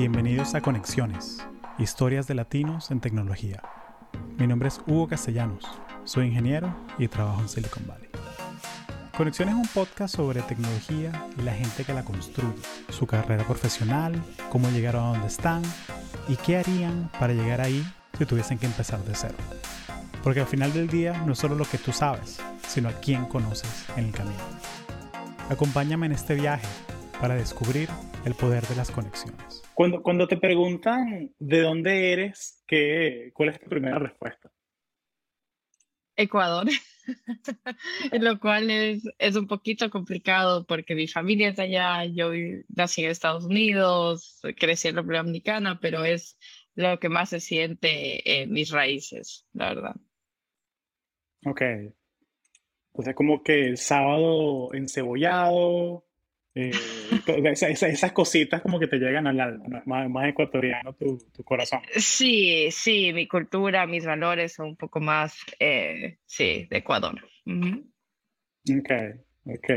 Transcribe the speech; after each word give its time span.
Bienvenidos 0.00 0.54
a 0.54 0.62
Conexiones, 0.62 1.46
historias 1.76 2.26
de 2.26 2.34
latinos 2.34 2.90
en 2.90 3.00
tecnología. 3.00 3.62
Mi 4.38 4.46
nombre 4.46 4.68
es 4.68 4.80
Hugo 4.86 5.08
Castellanos, 5.08 5.62
soy 6.04 6.28
ingeniero 6.28 6.74
y 6.96 7.06
trabajo 7.06 7.42
en 7.42 7.50
Silicon 7.50 7.86
Valley. 7.86 8.08
Conexiones 9.14 9.56
es 9.56 9.60
un 9.60 9.68
podcast 9.68 10.16
sobre 10.16 10.40
tecnología 10.40 11.28
y 11.38 11.42
la 11.42 11.52
gente 11.52 11.84
que 11.84 11.92
la 11.92 12.02
construye, 12.02 12.62
su 12.88 13.06
carrera 13.06 13.44
profesional, 13.44 14.14
cómo 14.48 14.70
llegaron 14.70 15.04
a 15.04 15.08
donde 15.08 15.26
están 15.26 15.60
y 16.28 16.36
qué 16.36 16.56
harían 16.56 17.10
para 17.20 17.34
llegar 17.34 17.60
ahí 17.60 17.84
si 18.16 18.24
tuviesen 18.24 18.56
que 18.56 18.64
empezar 18.64 19.04
de 19.04 19.14
cero. 19.14 19.36
Porque 20.24 20.40
al 20.40 20.46
final 20.46 20.72
del 20.72 20.88
día 20.88 21.22
no 21.26 21.34
es 21.34 21.38
solo 21.38 21.56
lo 21.56 21.66
que 21.66 21.76
tú 21.76 21.92
sabes, 21.92 22.40
sino 22.66 22.88
a 22.88 22.92
quién 22.92 23.26
conoces 23.26 23.84
en 23.98 24.06
el 24.06 24.12
camino. 24.12 24.40
Acompáñame 25.50 26.06
en 26.06 26.12
este 26.12 26.36
viaje 26.36 26.66
para 27.20 27.34
descubrir 27.34 27.90
el 28.24 28.34
poder 28.34 28.66
de 28.66 28.76
las 28.76 28.90
conexiones. 28.90 29.59
Cuando, 29.80 30.02
cuando 30.02 30.28
te 30.28 30.36
preguntan 30.36 31.34
de 31.38 31.62
dónde 31.62 32.12
eres, 32.12 32.62
¿qué, 32.66 33.30
¿cuál 33.32 33.48
es 33.48 33.58
tu 33.58 33.66
primera 33.66 33.98
respuesta? 33.98 34.52
Ecuador, 36.16 36.66
lo 38.12 38.38
cual 38.40 38.68
es, 38.70 39.04
es 39.16 39.36
un 39.36 39.46
poquito 39.46 39.88
complicado 39.88 40.66
porque 40.66 40.94
mi 40.94 41.08
familia 41.08 41.48
es 41.48 41.58
allá, 41.58 42.04
yo 42.04 42.30
nací 42.68 43.02
en 43.02 43.10
Estados 43.10 43.46
Unidos, 43.46 44.42
crecí 44.58 44.88
en 44.88 44.96
República 44.96 45.22
Dominicana, 45.22 45.78
pero 45.80 46.04
es 46.04 46.36
lo 46.74 47.00
que 47.00 47.08
más 47.08 47.30
se 47.30 47.40
siente 47.40 48.42
en 48.42 48.52
mis 48.52 48.72
raíces, 48.72 49.46
la 49.54 49.68
verdad. 49.70 49.96
Ok. 51.46 51.62
Entonces, 52.92 53.14
como 53.14 53.42
que 53.42 53.68
el 53.68 53.78
sábado 53.78 54.74
encebollado, 54.74 56.04
eh, 56.68 56.72
esas, 57.52 58.12
cositas 58.12 58.60
como 58.62 58.78
que 58.78 58.86
te 58.86 58.98
llegan 58.98 59.26
al 59.26 59.40
alma, 59.40 59.82
más, 59.86 60.10
más 60.10 60.28
ecuatoriano 60.28 60.92
tu, 60.94 61.18
tu, 61.32 61.42
corazón. 61.44 61.80
Sí, 61.96 62.68
sí, 62.70 63.12
mi 63.12 63.26
cultura, 63.26 63.86
mis 63.86 64.04
valores 64.04 64.52
son 64.52 64.68
un 64.68 64.76
poco 64.76 65.00
más, 65.00 65.36
eh, 65.58 66.18
sí, 66.26 66.66
de 66.70 66.78
Ecuador. 66.78 67.20
Ok, 67.46 68.90
ok. 69.46 69.70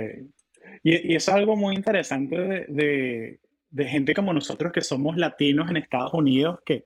Y, 0.84 1.14
y, 1.14 1.16
es 1.16 1.30
algo 1.30 1.56
muy 1.56 1.76
interesante 1.76 2.38
de, 2.38 2.66
de, 2.68 3.40
de, 3.70 3.86
gente 3.86 4.14
como 4.14 4.34
nosotros 4.34 4.72
que 4.72 4.82
somos 4.82 5.18
latinos 5.18 5.70
en 5.70 5.78
Estados 5.78 6.14
Unidos, 6.14 6.60
que, 6.66 6.86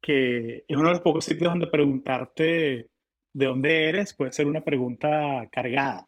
que 0.00 0.64
es 0.68 0.76
uno 0.76 0.88
de 0.88 0.94
los 0.94 1.00
pocos 1.00 1.24
sitios 1.24 1.50
donde 1.52 1.66
preguntarte 1.66 2.90
de 3.32 3.46
dónde 3.46 3.88
eres 3.88 4.14
puede 4.14 4.32
ser 4.32 4.46
una 4.46 4.62
pregunta 4.62 5.48
cargada. 5.50 6.06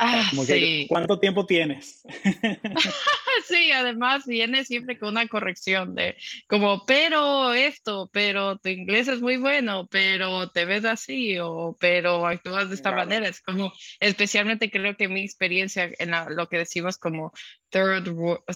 Ah, 0.00 0.30
sí. 0.46 0.86
¿Cuánto 0.88 1.18
tiempo 1.18 1.44
tienes? 1.44 2.02
sí, 3.48 3.72
además 3.72 4.24
viene 4.26 4.64
siempre 4.64 4.96
con 4.96 5.08
una 5.08 5.26
corrección 5.26 5.96
de 5.96 6.16
como, 6.46 6.86
pero 6.86 7.52
esto, 7.52 8.08
pero 8.12 8.58
tu 8.58 8.68
inglés 8.68 9.08
es 9.08 9.20
muy 9.20 9.38
bueno, 9.38 9.88
pero 9.90 10.50
te 10.50 10.64
ves 10.66 10.84
así 10.84 11.36
o 11.40 11.76
pero 11.80 12.24
actúas 12.28 12.68
de 12.68 12.76
esta 12.76 12.92
manera. 12.92 13.26
Es 13.26 13.40
como, 13.40 13.72
especialmente 13.98 14.70
creo 14.70 14.96
que 14.96 15.08
mi 15.08 15.22
experiencia 15.22 15.90
en 15.98 16.12
lo 16.28 16.48
que 16.48 16.58
decimos 16.58 16.96
como 16.96 17.32
third, 17.70 18.04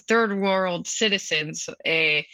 third 0.07 0.31
world 0.39 0.87
citizens, 0.87 1.69
eh, 1.83 2.25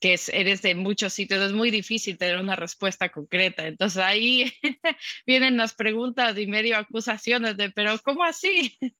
que 0.00 0.16
eres 0.32 0.62
de 0.62 0.74
muchos 0.74 1.12
sitios, 1.12 1.42
es 1.42 1.52
muy 1.52 1.70
difícil 1.70 2.18
tener 2.18 2.38
una 2.38 2.56
respuesta 2.56 3.08
concreta. 3.08 3.66
Entonces 3.66 4.02
ahí 4.02 4.52
vienen 5.26 5.56
las 5.56 5.74
preguntas 5.74 6.38
y 6.38 6.46
medio 6.46 6.76
acusaciones 6.76 7.56
de, 7.56 7.70
pero 7.70 7.96
¿cómo 8.04 8.24
así? 8.24 8.76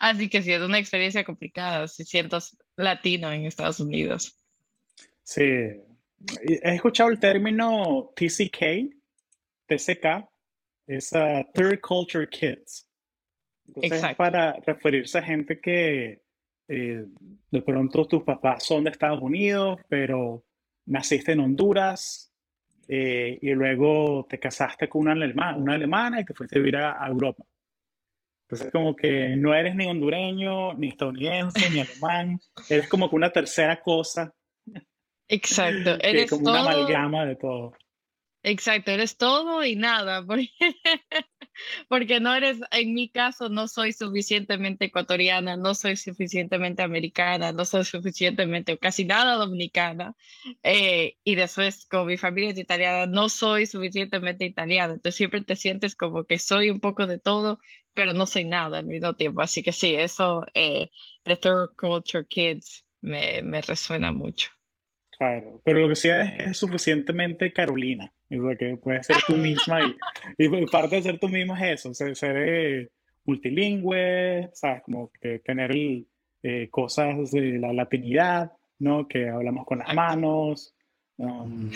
así 0.00 0.28
que 0.28 0.42
sí, 0.42 0.52
es 0.52 0.60
una 0.60 0.78
experiencia 0.78 1.24
complicada 1.24 1.88
si 1.88 2.04
sientes 2.04 2.56
latino 2.76 3.32
en 3.32 3.46
Estados 3.46 3.80
Unidos. 3.80 4.38
Sí, 5.22 5.42
he 5.42 6.74
escuchado 6.74 7.10
el 7.10 7.18
término 7.18 8.12
TCK, 8.16 8.90
TCK, 9.66 10.28
es 10.86 11.10
Third 11.54 11.80
Culture 11.80 12.28
Kids. 12.28 12.86
Entonces, 13.74 14.14
para 14.16 14.54
referirse 14.66 15.18
a 15.18 15.22
gente 15.22 15.60
que 15.60 16.22
eh, 16.68 17.06
de 17.50 17.62
pronto 17.62 18.06
tus 18.06 18.22
papás 18.22 18.64
son 18.64 18.84
de 18.84 18.90
Estados 18.90 19.20
Unidos, 19.20 19.78
pero 19.88 20.44
naciste 20.86 21.32
en 21.32 21.40
Honduras 21.40 22.32
eh, 22.88 23.38
y 23.40 23.50
luego 23.50 24.26
te 24.28 24.38
casaste 24.38 24.88
con 24.88 25.02
una 25.02 25.12
alemana, 25.12 25.56
una 25.56 25.74
alemana 25.74 26.20
y 26.20 26.24
te 26.24 26.34
fuiste 26.34 26.58
a 26.58 26.60
vivir 26.60 26.76
a, 26.76 27.06
Europa. 27.06 27.44
Entonces, 28.42 28.70
como 28.70 28.94
que 28.94 29.36
no 29.36 29.54
eres 29.54 29.74
ni 29.74 29.86
hondureño, 29.86 30.74
ni 30.74 30.88
estadounidense, 30.88 31.70
ni 31.70 31.80
alemán, 31.80 32.38
eres 32.68 32.88
como 32.88 33.08
que 33.08 33.16
una 33.16 33.30
tercera 33.30 33.80
cosa. 33.80 34.34
Exacto, 35.28 35.96
eres 36.00 36.28
como 36.28 36.50
una 36.50 36.60
amalgama 36.60 37.24
de 37.24 37.36
todo. 37.36 37.72
Exacto, 38.42 38.90
eres 38.90 39.16
todo 39.16 39.64
y 39.64 39.76
nada, 39.76 40.24
porque, 40.26 40.50
porque 41.88 42.20
no 42.20 42.34
eres, 42.34 42.58
en 42.70 42.94
mi 42.94 43.08
caso, 43.08 43.48
no 43.48 43.68
soy 43.68 43.92
suficientemente 43.92 44.86
ecuatoriana, 44.86 45.56
no 45.56 45.74
soy 45.74 45.96
suficientemente 45.96 46.82
americana, 46.82 47.52
no 47.52 47.64
soy 47.64 47.84
suficientemente, 47.84 48.78
casi 48.78 49.04
nada 49.04 49.36
dominicana, 49.36 50.14
eh, 50.62 51.16
y 51.24 51.34
después, 51.34 51.86
como 51.86 52.06
mi 52.06 52.16
familia 52.16 52.50
es 52.50 52.58
italiana, 52.58 53.06
no 53.06 53.28
soy 53.28 53.66
suficientemente 53.66 54.44
italiana, 54.44 54.94
entonces 54.94 55.16
siempre 55.16 55.42
te 55.42 55.56
sientes 55.56 55.94
como 55.96 56.24
que 56.24 56.38
soy 56.38 56.70
un 56.70 56.80
poco 56.80 57.06
de 57.06 57.18
todo, 57.18 57.60
pero 57.94 58.12
no 58.12 58.26
soy 58.26 58.44
nada 58.44 58.78
al 58.78 58.86
mismo 58.86 59.14
tiempo, 59.14 59.42
así 59.42 59.62
que 59.62 59.72
sí, 59.72 59.94
eso 59.94 60.46
eh, 60.54 60.90
de 61.24 61.36
Third 61.36 61.76
Culture 61.76 62.26
Kids 62.26 62.84
me, 63.00 63.42
me 63.42 63.60
resuena 63.60 64.12
mucho. 64.12 64.50
Claro, 65.18 65.60
pero 65.64 65.80
lo 65.80 65.88
que 65.88 65.96
sí 65.96 66.08
es, 66.08 66.30
es 66.38 66.56
suficientemente 66.56 67.52
Carolina. 67.52 68.12
Es 68.32 68.58
que 68.58 68.76
puedes 68.78 69.06
ser 69.06 69.16
tú 69.26 69.36
misma 69.36 69.80
y, 70.38 70.44
y, 70.44 70.66
parte 70.66 70.96
de 70.96 71.02
ser 71.02 71.18
tú 71.18 71.28
misma 71.28 71.54
es 71.60 71.80
eso, 71.80 71.92
ser, 71.92 72.16
ser 72.16 72.90
multilingüe, 73.26 74.48
¿sabes? 74.54 74.82
Como 74.84 75.10
que 75.20 75.40
tener 75.40 75.70
eh, 76.42 76.68
cosas 76.70 77.30
de 77.30 77.58
la 77.58 77.74
latinidad, 77.74 78.52
¿no? 78.78 79.06
Que 79.06 79.28
hablamos 79.28 79.66
con 79.66 79.80
las 79.80 79.94
manos, 79.94 80.74
um, 81.18 81.70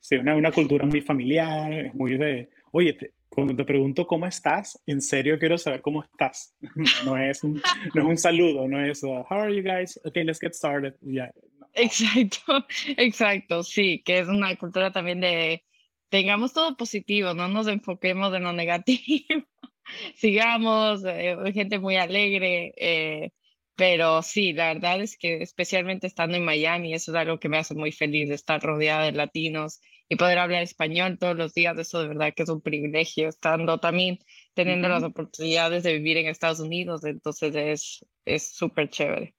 sí, 0.00 0.16
una, 0.16 0.34
una, 0.34 0.50
cultura 0.50 0.84
muy 0.84 1.00
familiar, 1.00 1.72
es 1.72 1.94
muy 1.94 2.18
de, 2.18 2.50
oye, 2.72 2.94
te, 2.94 3.12
cuando 3.28 3.54
te 3.54 3.64
pregunto 3.64 4.04
cómo 4.04 4.26
estás, 4.26 4.82
en 4.86 5.00
serio 5.00 5.38
quiero 5.38 5.56
saber 5.58 5.80
cómo 5.80 6.02
estás. 6.02 6.56
no, 7.04 7.16
es 7.16 7.44
un, 7.44 7.62
no 7.94 8.02
es 8.02 8.08
un 8.08 8.18
saludo, 8.18 8.66
no 8.66 8.84
es, 8.84 9.04
uh, 9.04 9.24
how 9.30 9.42
are 9.42 9.54
you 9.54 9.62
guys? 9.62 9.98
Okay, 10.04 10.24
let's 10.24 10.40
get 10.40 10.54
started. 10.54 10.94
Yeah, 11.02 11.30
Exacto, 11.74 12.66
exacto, 12.96 13.62
sí, 13.62 14.02
que 14.04 14.18
es 14.18 14.28
una 14.28 14.56
cultura 14.56 14.90
también 14.90 15.20
de 15.20 15.64
tengamos 16.10 16.52
todo 16.52 16.76
positivo, 16.76 17.34
no 17.34 17.48
nos 17.48 17.66
enfoquemos 17.66 18.34
en 18.34 18.44
lo 18.44 18.52
negativo, 18.52 19.44
sigamos, 20.16 21.02
eh, 21.06 21.36
gente 21.54 21.78
muy 21.78 21.96
alegre, 21.96 22.72
eh, 22.76 23.30
pero 23.76 24.22
sí, 24.22 24.52
la 24.52 24.74
verdad 24.74 25.00
es 25.00 25.16
que 25.16 25.42
especialmente 25.42 26.06
estando 26.06 26.36
en 26.36 26.44
Miami, 26.44 26.92
eso 26.92 27.12
es 27.12 27.16
algo 27.16 27.40
que 27.40 27.48
me 27.48 27.58
hace 27.58 27.74
muy 27.74 27.92
feliz, 27.92 28.30
estar 28.30 28.62
rodeada 28.62 29.06
de 29.06 29.12
latinos 29.12 29.80
y 30.08 30.16
poder 30.16 30.38
hablar 30.38 30.62
español 30.62 31.18
todos 31.18 31.36
los 31.36 31.54
días, 31.54 31.78
eso 31.78 32.02
de 32.02 32.08
verdad 32.08 32.34
que 32.36 32.42
es 32.42 32.48
un 32.50 32.60
privilegio, 32.60 33.28
estando 33.28 33.78
también 33.78 34.18
teniendo 34.54 34.88
las 34.88 35.04
oportunidades 35.04 35.82
de 35.84 35.94
vivir 35.94 36.18
en 36.18 36.26
Estados 36.26 36.60
Unidos, 36.60 37.04
entonces 37.04 38.02
es 38.26 38.52
súper 38.52 38.90
chévere. 38.90 39.34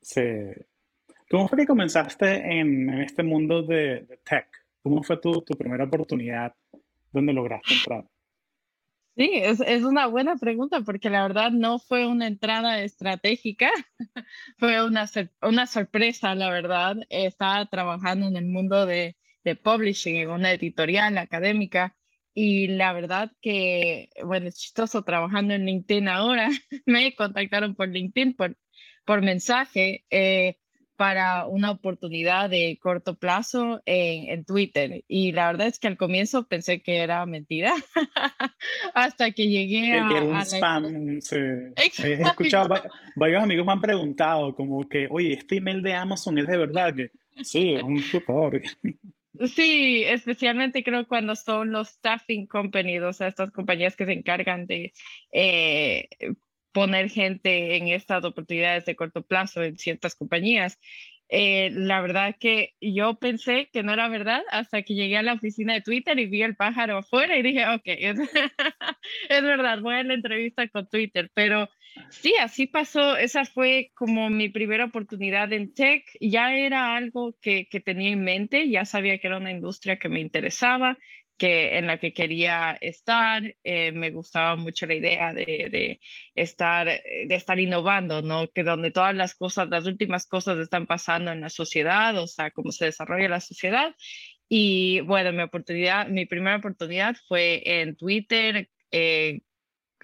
Sí, 0.00 0.22
¿Cómo 1.30 1.46
fue 1.46 1.58
que 1.58 1.66
comenzaste 1.66 2.58
en, 2.58 2.88
este 3.00 3.22
mundo 3.22 3.62
de, 3.62 4.06
tech? 4.24 4.48
¿Cómo 4.88 5.02
fue 5.02 5.18
tu, 5.18 5.42
tu, 5.42 5.54
primera 5.54 5.84
oportunidad 5.84 6.54
donde 7.12 7.34
lograste 7.34 7.74
entrar? 7.74 8.04
Sí, 9.16 9.30
es, 9.34 9.60
es, 9.60 9.82
una 9.82 10.06
buena 10.06 10.36
pregunta 10.36 10.80
porque 10.80 11.10
la 11.10 11.22
verdad 11.22 11.50
no 11.50 11.78
fue 11.78 12.06
una 12.06 12.26
entrada 12.26 12.80
estratégica, 12.80 13.70
fue 14.58 14.82
una, 14.82 15.04
una 15.42 15.66
sorpresa, 15.66 16.34
la 16.34 16.48
verdad. 16.48 16.96
Estaba 17.10 17.66
trabajando 17.66 18.28
en 18.28 18.36
el 18.36 18.46
mundo 18.46 18.86
de, 18.86 19.16
de 19.44 19.56
publishing, 19.56 20.16
en 20.16 20.30
una 20.30 20.52
editorial 20.52 21.18
académica, 21.18 21.94
y 22.32 22.68
la 22.68 22.94
verdad 22.94 23.30
que, 23.42 24.08
bueno, 24.24 24.48
es 24.48 24.56
chistoso 24.56 25.02
trabajando 25.02 25.52
en 25.52 25.66
LinkedIn 25.66 26.08
ahora. 26.08 26.48
Me 26.86 27.14
contactaron 27.14 27.74
por 27.74 27.88
LinkedIn, 27.88 28.36
por, 28.36 28.56
por 29.04 29.20
mensaje. 29.20 30.06
Eh, 30.08 30.56
para 30.98 31.46
una 31.46 31.70
oportunidad 31.70 32.50
de 32.50 32.76
corto 32.82 33.14
plazo 33.14 33.80
en, 33.86 34.30
en, 34.30 34.44
Twitter. 34.44 35.04
Y 35.06 35.30
la 35.30 35.46
verdad 35.46 35.68
es 35.68 35.78
que 35.78 35.86
al 35.86 35.96
comienzo 35.96 36.48
pensé 36.48 36.82
que 36.82 36.96
era 36.96 37.24
mentira, 37.24 37.72
hasta 38.94 39.30
que 39.30 39.46
llegué 39.46 39.92
a... 39.92 40.10
Era 40.10 40.24
un 40.24 40.40
spam. 40.40 41.20
Sí. 41.20 41.36
He 41.36 42.14
escuchado, 42.14 42.74
varios 43.14 43.44
amigos 43.44 43.64
me 43.64 43.72
han 43.74 43.80
preguntado 43.80 44.56
como 44.56 44.88
que, 44.88 45.06
oye, 45.08 45.34
este 45.34 45.58
email 45.58 45.82
de 45.82 45.94
Amazon 45.94 46.36
es 46.36 46.48
de 46.48 46.56
verdad. 46.56 46.92
Que, 46.92 47.12
sí, 47.44 47.74
es 47.74 47.82
un 47.84 48.02
support. 48.02 48.60
Sí, 49.54 50.02
especialmente 50.04 50.82
creo 50.82 51.06
cuando 51.06 51.36
son 51.36 51.70
los 51.70 51.90
staffing 51.90 52.48
companies, 52.48 53.02
o 53.02 53.12
sea, 53.12 53.28
estas 53.28 53.52
compañías 53.52 53.94
que 53.94 54.04
se 54.04 54.14
encargan 54.14 54.66
de 54.66 54.92
eh, 55.30 56.08
poner 56.72 57.10
gente 57.10 57.76
en 57.76 57.88
estas 57.88 58.24
oportunidades 58.24 58.84
de 58.86 58.96
corto 58.96 59.22
plazo 59.22 59.62
en 59.62 59.78
ciertas 59.78 60.14
compañías. 60.14 60.78
eh, 61.30 61.70
la 61.72 62.00
verdad 62.00 62.36
que 62.40 62.74
yo 62.80 63.18
pensé 63.18 63.68
que 63.70 63.82
no 63.82 63.92
era 63.92 64.08
verdad 64.08 64.42
hasta 64.50 64.82
que 64.82 64.94
llegué 64.94 65.18
a 65.18 65.22
la 65.22 65.34
oficina 65.34 65.74
de 65.74 65.82
Twitter 65.82 66.18
y 66.18 66.26
vi 66.26 66.42
el 66.42 66.56
pájaro 66.56 66.98
afuera 66.98 67.36
y 67.36 67.42
dije, 67.42 67.66
ok, 67.68 67.82
es, 67.84 68.16
verdad, 69.42 69.80
voy 69.80 69.94
a 69.96 70.02
la 70.04 70.14
entrevista 70.14 70.68
con 70.68 70.88
Twitter, 70.88 71.30
pero 71.34 71.68
sí, 72.08 72.34
así 72.40 72.66
pasó, 72.66 73.16
esa 73.18 73.44
fue 73.44 73.90
como 73.94 74.30
mi 74.30 74.48
primera 74.48 74.86
oportunidad 74.86 75.52
en 75.52 75.74
tech, 75.74 76.04
ya 76.20 76.54
era 76.54 76.96
algo 76.96 77.36
que 77.42 77.66
tenía 77.84 78.10
en 78.10 78.24
mente, 78.24 78.70
ya 78.70 78.84
sabía 78.86 79.18
que 79.18 79.26
era 79.26 79.36
una 79.38 79.52
industria 79.52 79.98
que 79.98 80.08
me 80.08 80.20
interesaba 80.20 80.96
que 81.38 81.78
en 81.78 81.86
la 81.86 81.98
que 81.98 82.12
quería 82.12 82.76
estar. 82.80 83.42
Eh, 83.64 83.92
me 83.92 84.10
gustaba 84.10 84.56
mucho 84.56 84.86
la 84.86 84.94
idea 84.94 85.32
de, 85.32 85.44
de, 85.70 86.00
estar, 86.34 86.86
de 86.86 87.34
estar 87.34 87.58
innovando, 87.58 88.20
¿no? 88.22 88.48
Que 88.50 88.64
donde 88.64 88.90
todas 88.90 89.14
las 89.14 89.34
cosas, 89.34 89.68
las 89.70 89.86
últimas 89.86 90.26
cosas 90.26 90.58
están 90.58 90.86
pasando 90.86 91.32
en 91.32 91.40
la 91.40 91.48
sociedad, 91.50 92.16
o 92.18 92.26
sea, 92.26 92.50
cómo 92.50 92.72
se 92.72 92.86
desarrolla 92.86 93.28
la 93.28 93.40
sociedad. 93.40 93.94
Y 94.48 95.00
bueno, 95.00 95.32
mi 95.32 95.42
oportunidad, 95.42 96.08
mi 96.08 96.26
primera 96.26 96.56
oportunidad 96.56 97.16
fue 97.28 97.62
en 97.64 97.96
Twitter, 97.96 98.68
eh, 98.90 99.40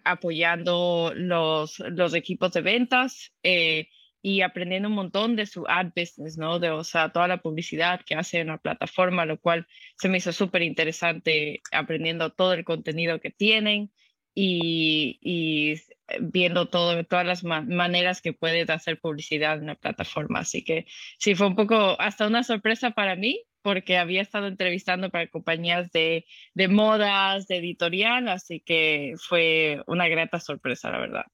apoyando 0.04 1.12
los, 1.16 1.78
los 1.80 2.14
equipos 2.14 2.52
de 2.52 2.60
ventas. 2.60 3.32
Eh, 3.42 3.88
y 4.26 4.40
aprendiendo 4.40 4.88
un 4.88 4.94
montón 4.94 5.36
de 5.36 5.44
su 5.44 5.66
ad 5.68 5.92
business, 5.94 6.38
¿no? 6.38 6.58
De, 6.58 6.70
o 6.70 6.82
sea, 6.82 7.10
toda 7.10 7.28
la 7.28 7.42
publicidad 7.42 8.00
que 8.06 8.14
hace 8.14 8.38
en 8.40 8.46
la 8.46 8.56
plataforma, 8.56 9.26
lo 9.26 9.38
cual 9.38 9.66
se 9.98 10.08
me 10.08 10.16
hizo 10.16 10.32
súper 10.32 10.62
interesante 10.62 11.60
aprendiendo 11.72 12.32
todo 12.32 12.54
el 12.54 12.64
contenido 12.64 13.20
que 13.20 13.30
tienen 13.30 13.92
y, 14.34 15.74
viendo 16.20 16.70
todas 16.70 17.26
las 17.26 17.44
maneras 17.44 18.22
que 18.22 18.32
puedes 18.32 18.70
hacer 18.70 18.98
publicidad 18.98 19.58
en 19.58 19.66
la 19.66 19.74
plataforma. 19.74 20.38
Así 20.40 20.64
que 20.64 20.86
sí, 21.18 21.34
fue 21.34 21.48
un 21.48 21.56
poco 21.56 22.00
hasta 22.00 22.26
una 22.26 22.44
sorpresa 22.44 22.92
para 22.92 23.16
mí, 23.16 23.44
porque 23.60 23.98
había 23.98 24.22
estado 24.22 24.46
entrevistando 24.46 25.10
para 25.10 25.28
compañías 25.28 25.92
de, 25.92 26.24
de 26.54 26.68
modas, 26.68 27.46
de 27.46 27.58
editorial, 27.58 28.28
así 28.28 28.60
que 28.60 29.16
fue 29.18 29.82
una 29.86 30.08
grata 30.08 30.40
sorpresa, 30.40 30.90
la 30.90 30.98
verdad. 30.98 31.24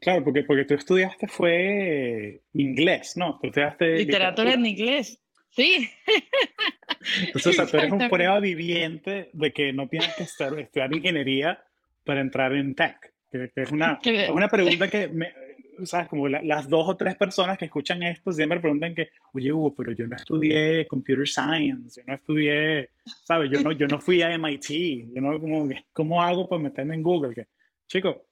Claro, 0.00 0.24
porque, 0.24 0.42
porque 0.44 0.64
tú 0.64 0.74
estudiaste 0.74 1.28
fue 1.28 2.42
inglés, 2.54 3.16
¿no? 3.16 3.38
Tú 3.40 3.48
estudiaste 3.48 3.96
literatura, 3.96 4.54
en 4.54 4.66
inglés. 4.66 5.20
Sí. 5.50 5.88
Entonces, 7.26 7.46
o 7.46 7.52
sea, 7.52 7.66
tú 7.66 7.76
eres 7.76 7.92
un 7.92 8.08
prueba 8.08 8.40
viviente 8.40 9.30
de 9.32 9.52
que 9.52 9.72
no 9.72 9.88
tienes 9.88 10.14
que 10.14 10.22
estudiar 10.22 10.94
ingeniería 10.94 11.62
para 12.04 12.20
entrar 12.20 12.54
en 12.54 12.74
tech. 12.74 13.12
Que, 13.30 13.50
es 13.54 13.70
una, 13.70 13.98
una 14.32 14.48
pregunta 14.48 14.88
que, 14.88 15.08
me, 15.08 15.32
¿sabes? 15.84 16.08
Como 16.08 16.28
las 16.28 16.68
dos 16.68 16.88
o 16.88 16.96
tres 16.96 17.16
personas 17.16 17.58
que 17.58 17.66
escuchan 17.66 18.02
esto 18.02 18.32
siempre 18.32 18.60
preguntan 18.60 18.94
que, 18.94 19.10
oye, 19.32 19.52
Hugo, 19.52 19.74
pero 19.74 19.92
yo 19.92 20.06
no 20.06 20.16
estudié 20.16 20.86
computer 20.86 21.26
science, 21.26 22.00
yo 22.00 22.06
no 22.06 22.14
estudié, 22.14 22.90
¿sabes? 23.24 23.50
Yo 23.50 23.60
no, 23.62 23.72
yo 23.72 23.86
no 23.86 23.98
fui 23.98 24.22
a 24.22 24.30
MIT, 24.36 25.14
yo 25.14 25.20
no, 25.20 25.40
como, 25.40 25.68
¿cómo 25.92 26.22
hago 26.22 26.48
para 26.48 26.62
meterme 26.62 26.94
en 26.94 27.02
Google? 27.02 27.34
Que, 27.34 27.46
chico, 27.86 28.26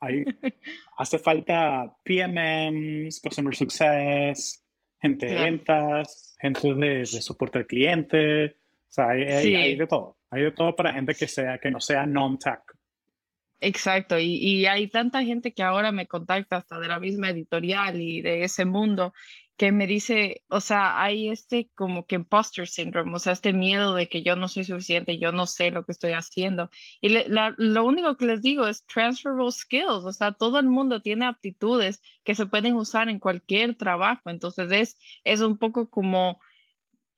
ahí 0.00 0.24
hace 0.98 1.18
falta 1.18 1.96
PMMs, 2.02 3.20
Customer 3.20 3.54
Success, 3.54 4.64
gente 5.00 5.26
de 5.26 5.34
ventas, 5.34 6.36
gente 6.40 6.74
de, 6.74 7.06
soporte 7.06 7.58
al 7.58 7.66
cliente. 7.66 8.46
O 8.46 8.92
sea, 8.96 9.10
hay, 9.10 9.76
de 9.76 9.86
todo. 9.86 10.18
Hay 10.30 10.42
de 10.42 10.52
todo 10.52 10.74
para 10.74 10.92
gente 10.92 11.14
que, 11.14 11.28
sea, 11.28 11.58
que 11.58 11.70
no 11.70 11.80
sea 11.80 12.06
non-tech. 12.06 12.60
Exacto, 13.58 14.18
y, 14.18 14.34
y, 14.36 14.66
hay 14.66 14.86
tanta 14.88 15.22
gente 15.24 15.54
que 15.54 15.62
ahora 15.62 15.90
me 15.90 16.06
contacta 16.06 16.56
hasta 16.56 16.78
de 16.78 16.88
la 16.88 17.00
misma 17.00 17.30
editorial 17.30 17.98
y 17.98 18.20
de 18.20 18.44
ese 18.44 18.66
mundo 18.66 19.14
que 19.56 19.72
me 19.72 19.86
dice, 19.86 20.44
o 20.48 20.60
sea, 20.60 21.02
hay 21.02 21.30
este 21.30 21.70
como 21.74 22.06
que 22.06 22.16
imposter 22.16 22.68
syndrome, 22.68 23.14
o 23.16 23.18
sea, 23.18 23.32
este 23.32 23.52
miedo 23.52 23.94
de 23.94 24.08
que 24.08 24.22
yo 24.22 24.36
no 24.36 24.48
soy 24.48 24.64
suficiente, 24.64 25.18
yo 25.18 25.32
no 25.32 25.46
sé 25.46 25.70
lo 25.70 25.84
que 25.84 25.92
estoy 25.92 26.12
haciendo. 26.12 26.70
Y 27.00 27.08
lo 27.28 27.84
único 27.84 28.16
que 28.16 28.26
les 28.26 28.42
digo 28.42 28.66
es 28.66 28.84
transferable 28.86 29.50
skills, 29.52 30.04
o 30.04 30.12
sea, 30.12 30.32
todo 30.32 30.58
el 30.58 30.66
mundo 30.66 31.00
tiene 31.00 31.26
aptitudes 31.26 32.02
que 32.24 32.34
se 32.34 32.46
pueden 32.46 32.74
usar 32.74 33.08
en 33.08 33.18
cualquier 33.18 33.76
trabajo, 33.76 34.30
entonces 34.30 34.70
es, 34.72 34.98
es 35.24 35.40
un 35.40 35.58
poco 35.58 35.88
como 35.90 36.38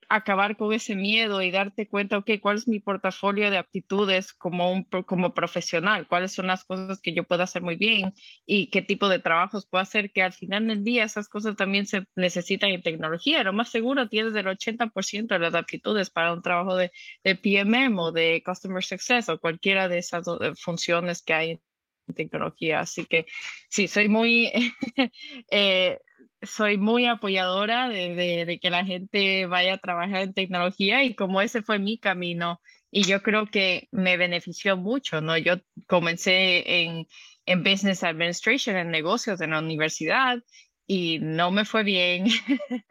acabar 0.09 0.57
con 0.57 0.73
ese 0.73 0.95
miedo 0.95 1.41
y 1.41 1.51
darte 1.51 1.87
cuenta, 1.87 2.17
ok, 2.17 2.31
¿cuál 2.41 2.57
es 2.57 2.67
mi 2.67 2.79
portafolio 2.79 3.51
de 3.51 3.57
aptitudes 3.59 4.33
como, 4.33 4.71
un, 4.71 4.83
como 4.83 5.33
profesional? 5.35 6.07
¿Cuáles 6.07 6.33
son 6.33 6.47
las 6.47 6.65
cosas 6.65 6.99
que 6.99 7.13
yo 7.13 7.23
puedo 7.23 7.43
hacer 7.43 7.61
muy 7.61 7.75
bien? 7.75 8.13
¿Y 8.45 8.71
qué 8.71 8.81
tipo 8.81 9.07
de 9.07 9.19
trabajos 9.19 9.67
puedo 9.67 9.83
hacer? 9.83 10.11
Que 10.11 10.23
al 10.23 10.33
final 10.33 10.67
del 10.67 10.83
día 10.83 11.03
esas 11.03 11.29
cosas 11.29 11.55
también 11.55 11.85
se 11.85 12.05
necesitan 12.15 12.71
en 12.71 12.81
tecnología. 12.81 13.43
Lo 13.43 13.53
más 13.53 13.69
seguro 13.69 14.09
tienes 14.09 14.33
el 14.35 14.47
80% 14.47 15.27
de 15.27 15.39
las 15.39 15.53
aptitudes 15.53 16.09
para 16.09 16.33
un 16.33 16.41
trabajo 16.41 16.75
de, 16.75 16.91
de 17.23 17.35
PMM 17.35 17.99
o 17.99 18.11
de 18.11 18.41
Customer 18.43 18.83
Success 18.83 19.29
o 19.29 19.39
cualquiera 19.39 19.87
de 19.87 19.99
esas 19.99 20.25
funciones 20.59 21.21
que 21.21 21.33
hay 21.33 21.51
en 21.51 22.15
tecnología. 22.15 22.79
Así 22.79 23.05
que 23.05 23.27
sí, 23.69 23.87
soy 23.87 24.09
muy... 24.09 24.51
eh, 25.51 25.99
soy 26.41 26.77
muy 26.77 27.05
apoyadora 27.05 27.89
de, 27.89 28.59
que 28.61 28.69
la 28.69 28.85
gente 28.85 29.45
vaya 29.45 29.75
a 29.75 29.77
trabajar 29.77 30.21
en 30.21 30.33
tecnología 30.33 31.03
y 31.03 31.15
como 31.15 31.41
ese 31.41 31.61
fue 31.61 31.79
mi 31.79 31.97
camino 31.97 32.61
y 32.91 33.03
yo 33.03 33.21
creo 33.21 33.47
que 33.47 33.87
me 33.91 34.17
benefició 34.17 34.77
mucho, 34.77 35.21
¿no? 35.21 35.37
Yo 35.37 35.55
comencé 35.87 36.83
en, 36.83 37.07
en 37.45 37.63
Business 37.63 38.03
Administration, 38.03 38.77
en 38.77 38.89
negocios 38.89 39.41
en 39.41 39.51
la 39.51 39.59
universidad 39.59 40.39
y 40.87 41.19
no 41.19 41.51
me 41.51 41.65
fue 41.65 41.83
bien. 41.83 42.25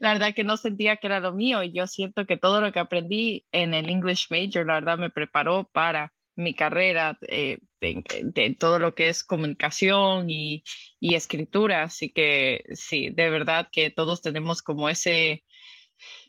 la 0.00 0.12
verdad 0.12 0.34
que 0.34 0.44
no 0.44 0.56
sentía 0.56 0.96
que 0.96 1.08
era 1.08 1.20
lo 1.20 1.32
mío 1.32 1.62
y 1.62 1.72
yo 1.72 1.86
siento 1.86 2.26
que 2.26 2.36
todo 2.36 2.60
lo 2.60 2.72
que 2.72 2.78
aprendí 2.78 3.44
en 3.50 3.74
el 3.74 3.88
English 3.88 4.28
Major, 4.30 4.64
la 4.66 4.74
verdad 4.74 4.98
me 4.98 5.10
preparó 5.10 5.68
para 5.72 6.12
mi 6.40 6.54
carrera 6.54 7.18
eh, 7.28 7.58
de, 7.80 8.56
todo 8.58 8.78
lo 8.78 8.94
que 8.94 9.08
es 9.08 9.24
comunicación 9.24 10.28
y, 10.28 10.64
escritura. 11.00 11.84
Así 11.84 12.10
que 12.10 12.64
sí, 12.72 13.10
de 13.10 13.30
verdad 13.30 13.68
que 13.70 13.90
todos 13.90 14.22
tenemos 14.22 14.62
como 14.62 14.88
ese 14.88 15.44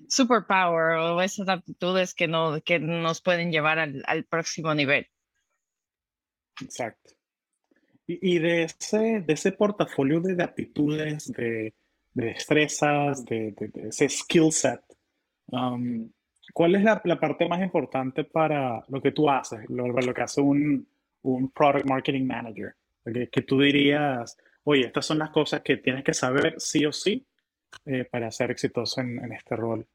superpower 0.09 0.97
o 0.97 1.21
esas 1.21 1.47
aptitudes 1.47 2.13
que, 2.13 2.27
no, 2.27 2.61
que 2.61 2.79
nos 2.79 3.21
pueden 3.21 3.51
llevar 3.51 3.79
al, 3.79 4.25
próximo 4.25 4.73
nivel. 4.75 5.07
Exacto. 6.61 7.11
Y, 8.07 8.39
de, 8.39 8.63
ese, 8.63 9.21
de 9.21 9.33
ese 9.33 9.53
portafolio 9.53 10.19
de, 10.19 10.43
aptitudes, 10.43 11.31
de, 11.31 11.73
de 12.13 12.25
destrezas, 12.25 13.23
de, 13.23 13.53
de, 13.53 13.87
ese 13.87 14.09
skill 14.09 14.51
set, 14.51 14.81
um, 15.47 16.11
¿Cuál 16.53 16.75
es 16.75 16.83
la, 16.83 17.01
parte 17.19 17.47
más 17.47 17.61
importante 17.61 18.23
para 18.23 18.83
lo 18.87 19.01
que 19.01 19.11
tú 19.11 19.29
haces, 19.29 19.69
lo, 19.69 19.87
lo 19.87 20.13
que 20.13 20.21
hace 20.21 20.41
un, 20.41 20.87
un, 21.23 21.49
Product 21.51 21.85
Marketing 21.85 22.25
Manager? 22.25 22.75
Que, 23.03 23.29
que, 23.29 23.41
tú 23.41 23.59
dirías, 23.59 24.37
oye, 24.63 24.85
estas 24.85 25.05
son 25.05 25.19
las 25.19 25.31
cosas 25.31 25.61
que 25.61 25.77
tienes 25.77 26.03
que 26.03 26.13
saber 26.13 26.55
sí 26.57 26.85
o 26.85 26.91
sí 26.91 27.25
eh, 27.85 28.05
para 28.05 28.31
ser 28.31 28.51
exitoso 28.51 29.01
en, 29.01 29.23
en 29.23 29.33
este 29.33 29.55
rol. 29.55 29.87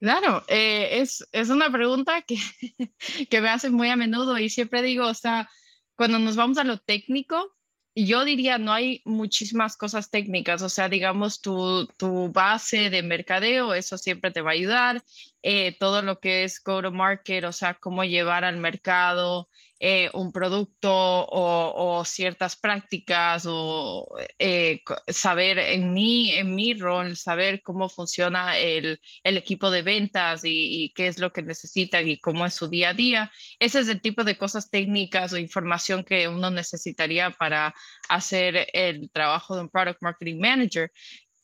Claro, 0.00 0.42
eh, 0.48 1.00
es, 1.00 1.26
es, 1.32 1.50
una 1.50 1.70
pregunta 1.70 2.22
que, 2.22 2.36
que 3.30 3.40
me 3.40 3.48
hacen 3.48 3.72
muy 3.72 3.88
a 3.88 3.96
menudo 3.96 4.38
y 4.38 4.48
siempre 4.48 4.82
digo, 4.82 5.06
o 5.06 5.14
sea, 5.14 5.48
cuando 5.94 6.18
nos 6.18 6.36
vamos 6.36 6.58
a 6.58 6.64
lo 6.64 6.78
técnico, 6.78 7.54
yo 7.94 8.24
diría, 8.24 8.58
no 8.58 8.72
hay 8.72 9.02
muchísimas 9.04 9.76
cosas 9.76 10.10
técnicas, 10.10 10.62
o 10.62 10.68
sea, 10.68 10.88
digamos, 10.88 11.40
tu, 11.40 11.86
tu 11.96 12.30
base 12.32 12.90
de 12.90 13.02
mercadeo, 13.02 13.74
eso 13.74 13.98
siempre 13.98 14.30
te 14.30 14.40
va 14.40 14.50
a 14.50 14.54
ayudar. 14.54 15.04
Eh, 15.42 15.76
todo 15.78 16.02
lo 16.02 16.20
que 16.20 16.44
es 16.44 16.62
go 16.62 16.82
to 16.82 16.90
market, 16.90 17.44
o 17.44 17.52
sea, 17.52 17.74
cómo 17.74 18.04
llevar 18.04 18.44
al 18.44 18.56
mercado 18.56 19.48
eh, 19.86 20.08
un 20.14 20.32
producto 20.32 20.90
o, 20.90 22.02
ciertas 22.06 22.56
prácticas 22.56 23.44
o 23.46 24.16
eh, 24.38 24.80
saber 25.08 25.58
en 25.58 25.92
mi, 25.92 26.30
en 26.32 26.54
mi 26.54 26.72
rol, 26.72 27.18
saber 27.18 27.60
cómo 27.62 27.90
funciona 27.90 28.56
el, 28.56 28.98
el 29.22 29.36
equipo 29.36 29.70
de 29.70 29.82
ventas 29.82 30.40
y, 30.42 30.90
qué 30.94 31.08
es 31.08 31.18
lo 31.18 31.34
que 31.34 31.42
necesitan 31.42 32.08
y 32.08 32.18
cómo 32.18 32.46
es 32.46 32.54
su 32.54 32.68
día 32.68 32.90
a 32.90 32.94
día. 32.94 33.30
Ese 33.58 33.80
es 33.80 33.88
el 33.88 34.00
tipo 34.00 34.24
de 34.24 34.38
cosas 34.38 34.70
técnicas 34.70 35.34
o 35.34 35.38
información 35.38 36.02
que 36.02 36.28
uno 36.28 36.50
necesitaría 36.50 37.30
para 37.32 37.74
hacer 38.08 38.68
el 38.72 39.10
trabajo 39.10 39.54
de 39.54 39.62
un 39.62 39.68
Product 39.68 40.00
Marketing 40.00 40.40
Manager. 40.40 40.90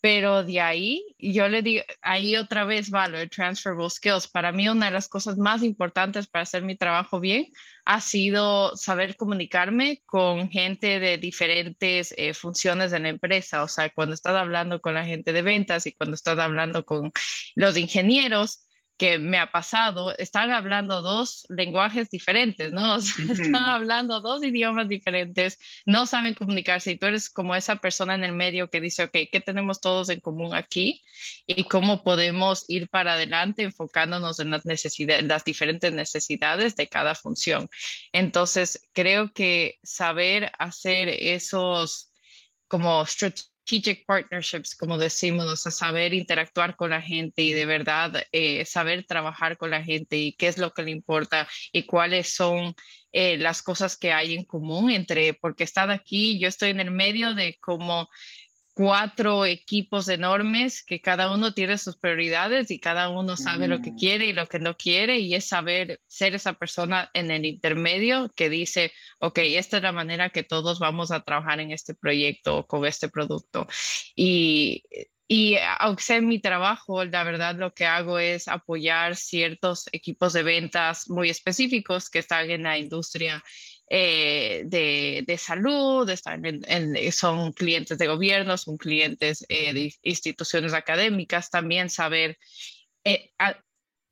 Pero 0.00 0.44
de 0.44 0.60
ahí, 0.60 1.04
yo 1.18 1.48
le 1.48 1.62
digo, 1.62 1.82
ahí 2.00 2.36
otra 2.36 2.64
vez 2.64 2.92
va 2.92 3.08
lo 3.08 3.18
de 3.18 3.28
transferable 3.28 3.90
skills. 3.90 4.28
Para 4.28 4.50
mí, 4.50 4.68
una 4.68 4.86
de 4.86 4.92
las 4.92 5.08
cosas 5.08 5.36
más 5.36 5.62
importantes 5.62 6.26
para 6.26 6.44
hacer 6.44 6.62
mi 6.62 6.74
trabajo 6.76 7.20
bien 7.20 7.48
ha 7.84 8.00
sido 8.00 8.76
saber 8.76 9.16
comunicarme 9.16 10.02
con 10.06 10.48
gente 10.50 11.00
de 11.00 11.18
diferentes 11.18 12.14
eh, 12.16 12.32
funciones 12.34 12.90
de 12.92 13.00
la 13.00 13.10
empresa. 13.10 13.62
O 13.62 13.68
sea, 13.68 13.90
cuando 13.90 14.14
estás 14.14 14.36
hablando 14.36 14.80
con 14.80 14.94
la 14.94 15.04
gente 15.04 15.32
de 15.32 15.42
ventas 15.42 15.86
y 15.86 15.92
cuando 15.92 16.14
estás 16.14 16.38
hablando 16.38 16.84
con 16.86 17.12
los 17.54 17.76
ingenieros, 17.76 18.64
que 19.00 19.18
me 19.18 19.38
ha 19.38 19.50
pasado, 19.50 20.14
están 20.18 20.50
hablando 20.50 21.00
dos 21.00 21.46
lenguajes 21.48 22.10
diferentes, 22.10 22.70
¿no? 22.70 22.96
están 23.56 23.64
hablando 23.64 24.20
dos 24.20 24.44
idiomas 24.44 24.90
diferentes, 24.90 25.58
no 25.86 26.04
saben 26.04 26.34
comunicarse 26.34 26.90
y 26.90 26.98
tú 26.98 27.06
eres 27.06 27.30
como 27.30 27.54
esa 27.54 27.76
persona 27.76 28.14
en 28.14 28.24
el 28.24 28.34
medio 28.34 28.68
que 28.68 28.78
dice, 28.78 29.04
ok, 29.04 29.16
¿qué 29.32 29.42
tenemos 29.42 29.80
todos 29.80 30.10
en 30.10 30.20
común 30.20 30.54
aquí? 30.54 31.02
Y 31.46 31.64
cómo 31.64 32.04
podemos 32.04 32.66
ir 32.68 32.90
para 32.90 33.14
adelante 33.14 33.62
enfocándonos 33.62 34.38
en 34.38 34.50
las 34.50 34.66
necesidades, 34.66 35.24
las 35.24 35.44
diferentes 35.44 35.94
necesidades 35.94 36.76
de 36.76 36.86
cada 36.86 37.14
función. 37.14 37.70
Entonces, 38.12 38.86
creo 38.92 39.32
que 39.32 39.78
saber 39.82 40.52
hacer 40.58 41.08
esos 41.08 42.12
como 42.68 43.06
strategic 43.06 43.49
partnerships, 44.06 44.74
como 44.74 44.98
decimos, 44.98 45.66
a 45.66 45.70
saber 45.70 46.14
interactuar 46.14 46.76
con 46.76 46.90
la 46.90 47.00
gente 47.00 47.42
y 47.42 47.52
de 47.52 47.66
verdad 47.66 48.22
eh, 48.32 48.64
saber 48.64 49.04
trabajar 49.04 49.56
con 49.56 49.70
la 49.70 49.82
gente 49.82 50.16
y 50.16 50.32
qué 50.32 50.48
es 50.48 50.58
lo 50.58 50.72
que 50.72 50.82
le 50.82 50.90
importa 50.90 51.48
y 51.72 51.84
cuáles 51.84 52.34
son 52.34 52.74
eh, 53.12 53.36
las 53.38 53.62
cosas 53.62 53.96
que 53.96 54.12
hay 54.12 54.34
en 54.34 54.44
común 54.44 54.90
entre, 54.90 55.34
porque 55.34 55.64
están 55.64 55.90
aquí, 55.90 56.38
yo 56.38 56.48
estoy 56.48 56.70
en 56.70 56.80
el 56.80 56.90
medio 56.90 57.34
de 57.34 57.56
cómo 57.60 58.08
cuatro 58.74 59.44
equipos 59.44 60.08
enormes 60.08 60.82
que 60.84 61.00
cada 61.00 61.32
uno 61.32 61.52
tiene 61.54 61.78
sus 61.78 61.96
prioridades 61.96 62.70
y 62.70 62.78
cada 62.78 63.08
uno 63.08 63.36
sabe 63.36 63.68
lo 63.68 63.80
que 63.80 63.92
mm. 63.92 63.96
quiere 63.96 64.26
y 64.26 64.32
lo 64.32 64.46
que 64.46 64.58
no 64.58 64.76
quiere 64.76 65.18
y 65.18 65.34
es 65.34 65.48
saber 65.48 66.00
ser 66.06 66.34
esa 66.34 66.54
persona 66.54 67.10
en 67.14 67.30
el 67.30 67.44
intermedio 67.44 68.32
que 68.34 68.48
dice, 68.48 68.92
ok, 69.18 69.38
esta 69.42 69.78
es 69.78 69.82
la 69.82 69.92
manera 69.92 70.30
que 70.30 70.44
todos 70.44 70.78
vamos 70.78 71.10
a 71.10 71.22
trabajar 71.22 71.60
en 71.60 71.72
este 71.72 71.94
proyecto 71.94 72.58
o 72.58 72.66
con 72.66 72.86
este 72.86 73.08
producto. 73.08 73.66
Y, 74.14 74.84
y 75.28 75.56
aunque 75.78 76.02
sea 76.02 76.20
mi 76.20 76.40
trabajo, 76.40 77.04
la 77.04 77.22
verdad 77.22 77.56
lo 77.56 77.72
que 77.72 77.86
hago 77.86 78.18
es 78.18 78.48
apoyar 78.48 79.16
ciertos 79.16 79.88
equipos 79.92 80.32
de 80.32 80.42
ventas 80.42 81.08
muy 81.08 81.30
específicos 81.30 82.10
que 82.10 82.18
están 82.20 82.50
en 82.50 82.64
la 82.64 82.78
industria 82.78 83.42
eh, 83.92 84.62
de, 84.66 85.24
de, 85.26 85.36
salud, 85.36 86.08
están 86.08 86.44
en, 86.44 87.12
son 87.12 87.52
clientes 87.52 87.98
de 87.98 88.06
gobierno, 88.06 88.56
son 88.56 88.76
clientes 88.76 89.44
eh, 89.48 89.74
de 89.74 89.92
instituciones 90.02 90.74
académicas, 90.74 91.50
también 91.50 91.90
saber 91.90 92.38
eh, 93.02 93.32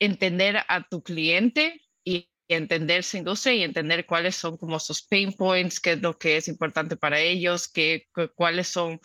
entender 0.00 0.56
a 0.66 0.84
tu 0.90 1.04
cliente 1.04 1.80
y 2.02 2.28
entender 2.48 3.04
su 3.04 3.18
industria 3.18 3.54
y 3.54 3.62
entender 3.62 4.04
cuáles 4.04 4.34
son 4.34 4.56
como 4.56 4.80
sus 4.80 5.00
pain 5.06 5.32
points, 5.32 5.78
qué 5.78 5.92
es 5.92 6.02
lo 6.02 6.18
que 6.18 6.38
es 6.38 6.48
importante 6.48 6.96
para 6.96 7.20
ellos, 7.20 7.68
qué, 7.68 8.08
cuáles 8.34 8.66
son 8.66 9.00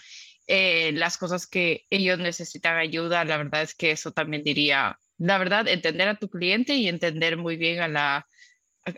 las 0.48 1.20
cosas 1.20 1.46
que 1.46 1.86
ellos 1.92 2.18
necesitan 2.18 2.77
ayuda. 2.77 3.25
La 3.25 3.38
verdad 3.38 3.62
es 3.62 3.75
que 3.75 3.92
eso 3.92 4.12
también 4.12 4.44
diría, 4.44 4.98
la 5.20 5.38
verdad, 5.38 5.68
entender 5.68 6.08
a 6.08 6.18
tu 6.18 6.30
cliente 6.30 6.74
y 6.74 6.88
entender 6.88 7.38
muy 7.38 7.58
bien 7.58 7.80
a 7.80 7.88
la 7.88 8.25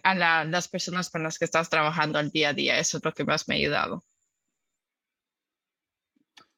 a 0.04 0.46
las 0.46 0.68
personas 0.68 1.10
con 1.10 1.24
las 1.24 1.38
que 1.38 1.46
estás 1.46 1.70
trabajando 1.70 2.20
al 2.20 2.32
día 2.32 2.50
a 2.50 2.54
día. 2.54 2.80
Eso 2.80 2.98
es 2.98 3.06
lo 3.06 3.13
que 3.13 3.24
más 3.24 3.48
me 3.48 3.56
ha 3.56 3.58
ayudado. 3.58 4.04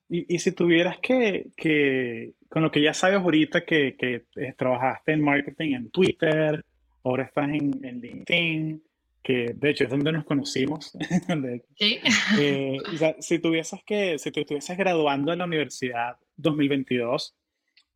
Y, 0.10 0.39
si 0.39 0.53
tuvieras 0.53 1.00
que, 1.00 1.48
que, 1.57 2.34
con 2.48 2.63
lo 2.63 2.72
que 2.72 2.81
ya 2.81 2.93
sabes 2.93 3.19
ahorita, 3.19 3.65
que, 3.65 3.98
que 3.98 4.25
eh, 4.38 4.53
trabajaste 4.57 5.12
en 5.12 5.22
marketing 5.22 5.74
en 5.74 5.89
Twitter, 5.91 6.63
ahora 7.03 7.24
estás 7.24 7.50
en, 7.50 7.84
en, 7.84 8.00
LinkedIn, 8.00 8.84
que 9.22 9.53
de 9.53 9.69
hecho 9.69 9.84
es 9.84 9.89
donde 9.89 10.13
nos 10.13 10.24
conocimos. 10.24 10.98
sí. 11.75 12.00
Eh, 12.39 12.77
si 13.19 13.39
tuvieses 13.39 13.84
que, 13.86 14.17
si 14.17 14.31
te 14.31 14.41
estuvieses 14.41 14.77
graduando 14.77 15.34
en 15.34 15.39
la 15.39 15.46
universidad 15.46 16.15
2022, 16.38 17.36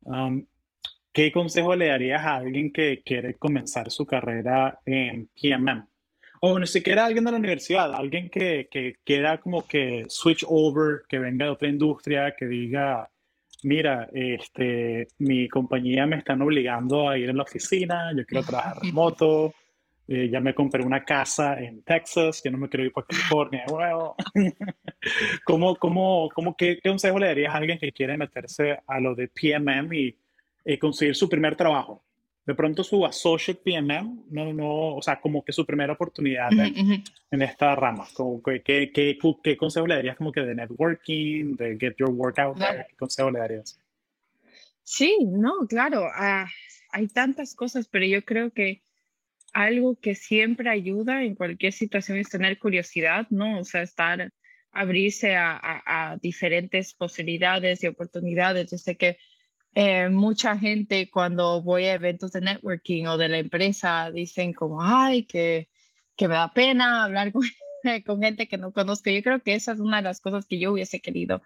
um, 0.02 0.44
¿Qué 1.12 1.30
consejo 1.30 1.76
le 1.76 1.88
darías 1.88 2.22
a 2.24 2.36
alguien 2.36 2.72
que 2.72 3.02
quiere 3.04 3.34
comenzar 3.34 3.90
su 3.90 4.06
carrera 4.06 4.80
en 4.86 5.28
PMM? 5.28 5.86
O 6.40 6.58
ni 6.58 6.66
siquiera 6.66 7.02
a 7.02 7.06
alguien 7.06 7.24
de 7.24 7.32
la 7.32 7.36
universidad, 7.36 7.94
alguien 7.94 8.30
que, 8.30 8.66
que 8.70 8.96
quiera 9.04 9.38
como 9.38 9.66
que 9.66 10.06
switch 10.08 10.44
over, 10.48 11.02
que 11.06 11.18
venga 11.18 11.44
de 11.44 11.50
otra 11.52 11.68
industria, 11.68 12.34
que 12.36 12.46
diga, 12.46 13.10
mira, 13.62 14.08
este, 14.12 15.06
mi 15.18 15.48
compañía 15.48 16.06
me 16.06 16.16
están 16.16 16.40
obligando 16.40 17.10
a 17.10 17.18
ir 17.18 17.28
a 17.28 17.34
la 17.34 17.42
oficina, 17.42 18.10
yo 18.16 18.24
quiero 18.24 18.44
trabajar 18.44 18.78
remoto, 18.82 19.52
eh, 20.08 20.30
ya 20.30 20.40
me 20.40 20.54
compré 20.54 20.82
una 20.82 21.04
casa 21.04 21.60
en 21.60 21.82
Texas, 21.82 22.40
que 22.42 22.50
no 22.50 22.56
me 22.56 22.70
quiero 22.70 22.86
ir 22.86 22.92
para 22.92 23.06
California. 23.06 23.64
¿Cómo, 25.44 25.76
cómo, 25.76 26.28
cómo, 26.34 26.56
qué, 26.56 26.80
¿Qué 26.82 26.88
consejo 26.88 27.18
le 27.18 27.26
darías 27.26 27.54
a 27.54 27.58
alguien 27.58 27.78
que 27.78 27.92
quiere 27.92 28.16
meterse 28.16 28.78
a 28.86 28.98
lo 28.98 29.14
de 29.14 29.28
PMM 29.28 29.92
y 29.92 30.16
eh, 30.64 30.78
conseguir 30.78 31.14
su 31.14 31.28
primer 31.28 31.56
trabajo. 31.56 32.04
De 32.44 32.54
pronto 32.56 32.82
su 32.82 33.06
associate 33.06 33.60
PMM, 33.64 34.24
no, 34.30 34.52
no, 34.52 34.96
o 34.96 35.02
sea, 35.02 35.20
como 35.20 35.44
que 35.44 35.52
su 35.52 35.64
primera 35.64 35.92
oportunidad 35.92 36.50
en, 36.52 37.42
esta 37.42 37.76
rama. 37.76 38.06
Como 38.14 38.42
que, 38.42 38.62
¿qué, 38.62 38.90
qué, 38.92 39.16
qué 39.44 39.56
consejo 39.56 39.86
le 39.86 39.94
darías 39.94 40.16
como 40.16 40.32
que 40.32 40.40
de 40.40 40.54
networking, 40.56 41.54
de 41.54 41.78
get 41.78 41.94
your 41.98 42.10
work 42.10 42.40
out 42.40 42.58
¿Qué 42.58 42.96
consejo 42.96 43.30
le 43.30 43.38
darías? 43.38 43.78
Sí, 44.82 45.18
no, 45.24 45.66
claro. 45.68 46.08
Ah, 46.12 46.48
hay 46.90 47.06
tantas 47.06 47.54
cosas, 47.54 47.86
pero 47.86 48.06
yo 48.06 48.24
creo 48.24 48.50
que 48.50 48.82
algo 49.52 49.94
que 50.00 50.16
siempre 50.16 50.68
ayuda 50.68 51.22
en 51.22 51.36
cualquier 51.36 51.72
situación 51.72 52.18
es 52.18 52.28
tener 52.28 52.58
curiosidad, 52.58 53.28
¿no? 53.30 53.60
O 53.60 53.64
sea, 53.64 53.82
estar, 53.82 54.32
abrirse 54.72 55.36
a, 55.36 55.52
a, 55.52 56.12
a 56.12 56.16
diferentes 56.16 56.92
posibilidades 56.94 57.84
y 57.84 57.86
oportunidades. 57.86 58.70
Yo 58.70 58.78
sé 58.78 58.96
que 58.96 59.18
eh, 59.74 60.08
mucha 60.10 60.58
gente 60.58 61.10
cuando 61.10 61.62
voy 61.62 61.84
a 61.86 61.94
eventos 61.94 62.32
de 62.32 62.42
networking 62.42 63.06
o 63.06 63.16
de 63.16 63.28
la 63.28 63.38
empresa 63.38 64.10
dicen 64.10 64.52
como, 64.52 64.82
ay, 64.82 65.24
que, 65.24 65.70
que 66.16 66.28
me 66.28 66.34
da 66.34 66.52
pena 66.52 67.04
hablar 67.04 67.32
con, 67.32 67.42
con, 68.06 68.22
gente 68.22 68.48
que 68.48 68.58
no 68.58 68.72
conozco. 68.72 69.10
Yo 69.10 69.22
creo 69.22 69.42
que 69.42 69.54
esa 69.54 69.72
es 69.72 69.80
una 69.80 69.98
de 69.98 70.02
las 70.04 70.20
cosas 70.20 70.46
que 70.46 70.58
yo 70.58 70.72
hubiese 70.72 71.00
querido 71.00 71.42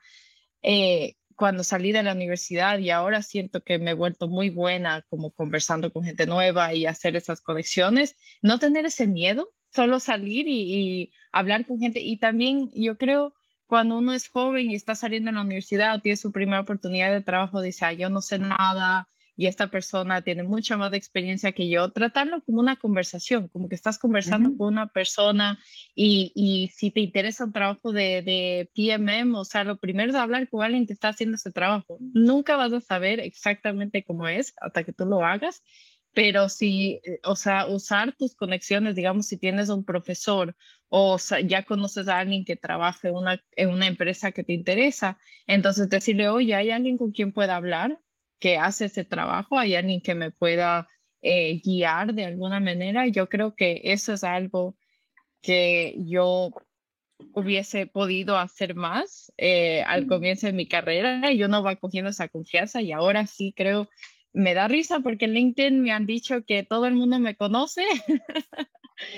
eh, 0.63 1.17
cuando 1.37 1.65
salí 1.65 1.93
de 1.93 2.03
la 2.03 2.13
universidad 2.15 2.79
y 2.79 2.91
ahora 2.91 3.23
siento 3.23 3.63
que 3.63 3.79
me 3.79 3.93
he 3.93 3.95
vuelto 3.95 4.29
muy 4.29 4.51
buena 4.51 5.03
como 5.09 5.31
conversando 5.33 5.93
con 5.93 6.05
gente 6.05 6.27
nueva 6.27 6.75
y 6.75 6.87
hacer 6.87 7.15
esas 7.17 7.41
conexiones. 7.41 8.17
No 8.43 8.59
tener 8.59 8.87
ese 8.87 9.07
miedo, 9.07 9.53
solo 9.73 10.01
salir 10.01 10.49
y, 10.49 10.75
y 10.75 11.13
hablar 11.33 11.67
con 11.67 11.79
gente. 11.79 12.01
Y 12.01 12.19
también 12.19 12.71
yo 12.75 12.97
creo 12.99 13.35
cuando 13.67 13.99
uno 13.99 14.13
es 14.13 14.29
joven 14.29 14.71
y 14.71 14.75
está 14.75 14.95
saliendo 14.95 15.31
de 15.31 15.37
la 15.37 15.43
universidad 15.43 15.97
o 15.97 16.01
tiene 16.01 16.17
su 16.17 16.33
primera 16.33 16.61
oportunidad 16.61 17.13
de 17.13 17.23
trabajo, 17.23 17.61
dice, 17.61 17.85
ah, 17.85 17.93
yo 17.93 18.11
no 18.11 18.21
sé 18.23 18.39
nada 18.39 19.09
y 19.37 19.47
esta 19.47 19.69
persona 19.69 20.23
tiene 20.23 20.43
mucha 20.43 20.77
más 20.77 20.93
experiencia 20.95 21.53
que 21.53 21.69
yo, 21.69 21.93
tratarlo 21.93 22.43
como 22.43 22.61
una 22.61 22.77
conversación, 22.77 23.49
como 23.49 23.69
que 23.69 23.75
estás 23.75 23.99
conversando 23.99 24.57
con 24.57 24.69
una 24.69 24.87
persona 24.89 25.59
y, 25.95 26.33
y, 26.35 26.69
si 26.75 26.91
te 26.91 27.01
interesa 27.01 27.45
un 27.45 27.53
trabajo 27.53 27.93
de, 27.93 28.23
de 28.23 28.71
PMM, 28.75 29.35
o 29.35 29.45
sea, 29.45 29.65
lo 29.65 29.77
primero 29.77 30.11
es 30.11 30.17
hablar 30.17 30.49
con 30.49 30.63
alguien 30.63 30.87
que 30.87 30.95
está 30.95 31.09
haciendo 31.09 31.37
ese 31.37 31.53
trabajo. 31.53 31.99
Nunca 32.01 32.57
vas 32.57 32.73
a 32.73 32.81
saber 32.81 33.21
exactamente 33.21 34.05
cómo 34.05 34.27
es 34.27 34.55
hasta 34.61 34.85
que 34.85 34.93
tú 34.93 35.05
lo 35.05 35.25
hagas 35.25 35.63
pero 36.17 36.49
si, 36.49 37.03
eh, 37.05 37.21
o 37.25 37.37
sea, 37.37 37.67
usar 37.67 38.17
tus 38.17 38.35
conexiones, 38.35 38.95
digamos, 38.95 39.27
si 39.27 39.37
tienes 39.37 39.69
un 39.69 39.85
profesor 39.85 40.57
o 40.89 41.19
ya 41.45 41.63
conoces 41.65 42.09
a 42.09 42.19
alguien 42.21 42.47
que 42.47 42.57
trabaja 42.57 43.09
en 43.09 43.17
una, 43.17 43.45
en 43.55 43.69
una 43.69 43.87
empresa 43.87 44.33
que 44.33 44.43
te 44.43 44.55
interesa, 44.55 45.19
entonces 45.47 45.91
decirle, 45.91 46.31
oye, 46.31 46.55
¿hay 46.55 46.71
alguien 46.71 46.97
con 46.97 47.13
quien 47.13 47.33
pueda 47.33 47.57
hablar 47.57 48.01
que 48.39 48.57
hace 48.57 48.87
ese 48.87 49.05
trabajo? 49.05 49.59
¿Hay 49.59 49.75
alguien 49.75 50.01
que 50.01 50.15
me 50.15 50.31
pueda 50.31 50.89
eh, 51.21 51.61
guiar 51.63 52.15
de 52.15 52.25
alguna 52.25 52.61
manera? 52.61 53.07
Yo 53.09 53.29
creo 53.29 53.55
que 53.55 53.83
eso 53.85 54.15
es 54.15 54.25
algo 54.25 54.75
que 55.43 55.97
yo 55.99 56.51
hubiese 57.35 57.87
podido 57.87 58.39
hacer 58.39 58.75
más 58.75 59.35
eh, 59.37 59.83
al 59.83 60.07
comienzo 60.07 60.47
de 60.47 60.55
mi 60.55 60.67
carrera. 60.67 61.31
Yo 61.33 61.49
no 61.49 61.63
va 61.63 61.77
cogiendo 61.77 62.09
esa 62.09 62.29
confianza 62.29 62.81
y 62.81 62.93
ahora 62.93 63.27
sí 63.27 63.53
creo 63.55 63.91
me 64.37 64.53
da 64.53 64.69
risa 64.69 65.01
porque 65.01 65.25
en 65.25 65.33
LinkedIn 65.33 65.81
me 65.81 65.93
han 65.93 66.05
dicho 66.05 66.45
que 66.45 66.63
todo 66.63 66.87
el 66.87 66.95
mundo 66.95 67.19
me 67.19 67.37
conoce 67.37 67.83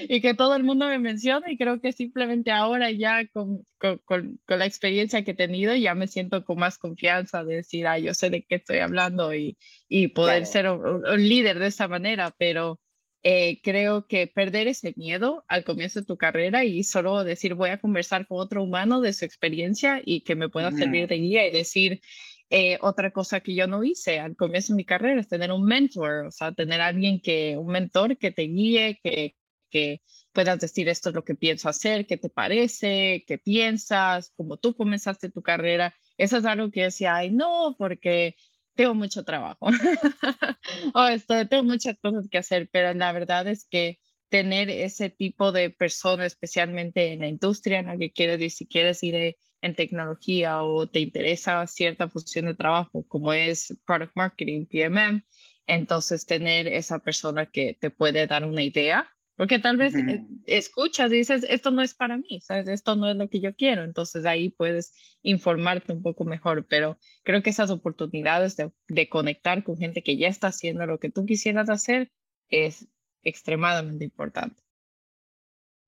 y 0.08 0.20
que 0.20 0.32
todo 0.34 0.54
el 0.54 0.62
mundo 0.62 0.86
me 0.86 1.00
menciona 1.00 1.50
y 1.50 1.58
creo 1.58 1.80
que 1.80 1.90
simplemente 1.90 2.52
ahora 2.52 2.92
ya 2.92 3.26
con, 3.26 3.66
con, 3.78 3.98
con, 4.04 4.38
la 4.46 4.64
experiencia 4.64 5.24
que 5.24 5.32
he 5.32 5.34
tenido 5.34 5.74
ya 5.74 5.96
me 5.96 6.06
siento 6.06 6.44
con 6.44 6.60
más 6.60 6.78
confianza 6.78 7.42
de 7.42 7.56
decir, 7.56 7.88
ah, 7.88 7.98
yo 7.98 8.14
sé 8.14 8.30
de 8.30 8.44
qué 8.44 8.56
estoy 8.56 8.78
hablando 8.78 9.34
y, 9.34 9.58
y 9.88 10.06
poder 10.08 10.46
ser 10.46 10.68
un, 10.68 11.02
líder 11.28 11.58
de 11.58 11.66
esa 11.66 11.88
manera, 11.88 12.32
pero 12.38 12.78
eh, 13.24 13.60
creo 13.62 14.06
que 14.06 14.28
perder 14.28 14.68
ese 14.68 14.94
miedo 14.96 15.44
al 15.48 15.64
comienzo 15.64 15.98
de 15.98 16.06
tu 16.06 16.16
carrera 16.16 16.64
y 16.64 16.84
solo 16.84 17.24
decir 17.24 17.54
voy 17.54 17.70
a 17.70 17.80
conversar 17.80 18.28
con 18.28 18.38
otro 18.38 18.62
humano 18.62 19.00
de 19.00 19.12
su 19.12 19.24
experiencia 19.24 20.00
y 20.04 20.20
que 20.20 20.36
me 20.36 20.48
pueda 20.48 20.70
servir 20.70 21.08
de 21.08 21.16
guía 21.16 21.44
y 21.44 21.50
decir, 21.50 22.00
eh, 22.50 22.78
otra 22.80 23.10
cosa 23.12 23.40
que 23.40 23.54
yo 23.54 23.66
no 23.66 23.84
hice 23.84 24.20
al 24.20 24.36
comienzo 24.36 24.72
de 24.72 24.78
mi 24.78 24.84
carrera 24.84 25.20
es 25.20 25.28
tener 25.28 25.52
un 25.52 25.64
mentor, 25.64 26.26
o 26.26 26.30
sea, 26.30 26.52
tener 26.52 26.80
alguien 26.80 27.20
que, 27.20 27.56
un 27.58 27.68
mentor 27.68 28.16
que 28.16 28.30
te 28.30 28.42
guíe, 28.42 28.98
que, 29.02 29.36
que 29.70 30.02
puedas 30.32 30.58
decir 30.58 30.88
esto 30.88 31.10
es 31.10 31.14
lo 31.14 31.24
que 31.24 31.34
pienso 31.34 31.68
hacer, 31.68 32.06
qué 32.06 32.16
te 32.16 32.30
parece, 32.30 33.24
qué 33.26 33.38
piensas, 33.38 34.32
como 34.36 34.56
tú 34.56 34.74
comenzaste 34.74 35.30
tu 35.30 35.42
carrera. 35.42 35.94
Eso 36.16 36.38
es 36.38 36.44
algo 36.46 36.70
que 36.70 36.84
decía, 36.84 37.16
ay, 37.16 37.30
no, 37.30 37.74
porque 37.78 38.36
tengo 38.74 38.94
mucho 38.94 39.24
trabajo, 39.24 39.66
o 40.94 41.06
esto, 41.08 41.48
tengo 41.48 41.64
muchas 41.64 41.96
cosas 42.00 42.28
que 42.30 42.38
hacer, 42.38 42.68
pero 42.72 42.94
la 42.94 43.12
verdad 43.12 43.46
es 43.48 43.66
que 43.68 43.98
tener 44.28 44.70
ese 44.70 45.10
tipo 45.10 45.52
de 45.52 45.70
persona, 45.70 46.26
especialmente 46.26 47.12
en 47.12 47.20
la 47.20 47.28
industria 47.28 47.80
en 47.80 47.86
la 47.86 47.96
que 47.98 48.12
quieres 48.12 48.40
ir, 48.40 48.50
si 48.50 48.66
quieres 48.66 49.02
ir 49.02 49.36
en 49.60 49.74
tecnología 49.74 50.62
o 50.62 50.88
te 50.88 51.00
interesa 51.00 51.66
cierta 51.66 52.08
función 52.08 52.46
de 52.46 52.54
trabajo, 52.54 53.04
como 53.08 53.32
es 53.32 53.76
Product 53.86 54.12
Marketing, 54.14 54.66
PMM, 54.66 55.22
entonces 55.66 56.26
tener 56.26 56.66
esa 56.68 56.98
persona 57.00 57.46
que 57.46 57.76
te 57.78 57.90
puede 57.90 58.26
dar 58.26 58.44
una 58.44 58.62
idea, 58.62 59.08
porque 59.36 59.58
tal 59.58 59.76
vez 59.76 59.94
eh, 59.94 60.24
escuchas 60.46 61.12
y 61.12 61.16
dices, 61.16 61.46
esto 61.48 61.70
no 61.70 61.82
es 61.82 61.94
para 61.94 62.16
mí, 62.16 62.40
¿sabes? 62.40 62.68
esto 62.68 62.96
no 62.96 63.08
es 63.08 63.16
lo 63.16 63.28
que 63.28 63.40
yo 63.40 63.54
quiero, 63.54 63.84
entonces 63.84 64.24
ahí 64.26 64.50
puedes 64.50 64.92
informarte 65.22 65.92
un 65.92 66.02
poco 66.02 66.24
mejor, 66.24 66.66
pero 66.66 66.98
creo 67.22 67.42
que 67.42 67.50
esas 67.50 67.70
oportunidades 67.70 68.56
de, 68.56 68.72
de 68.88 69.08
conectar 69.08 69.62
con 69.62 69.76
gente 69.76 70.02
que 70.02 70.16
ya 70.16 70.28
está 70.28 70.48
haciendo 70.48 70.86
lo 70.86 70.98
que 70.98 71.10
tú 71.10 71.24
quisieras 71.24 71.68
hacer 71.68 72.10
es 72.48 72.88
extremadamente 73.22 74.04
importante. 74.04 74.62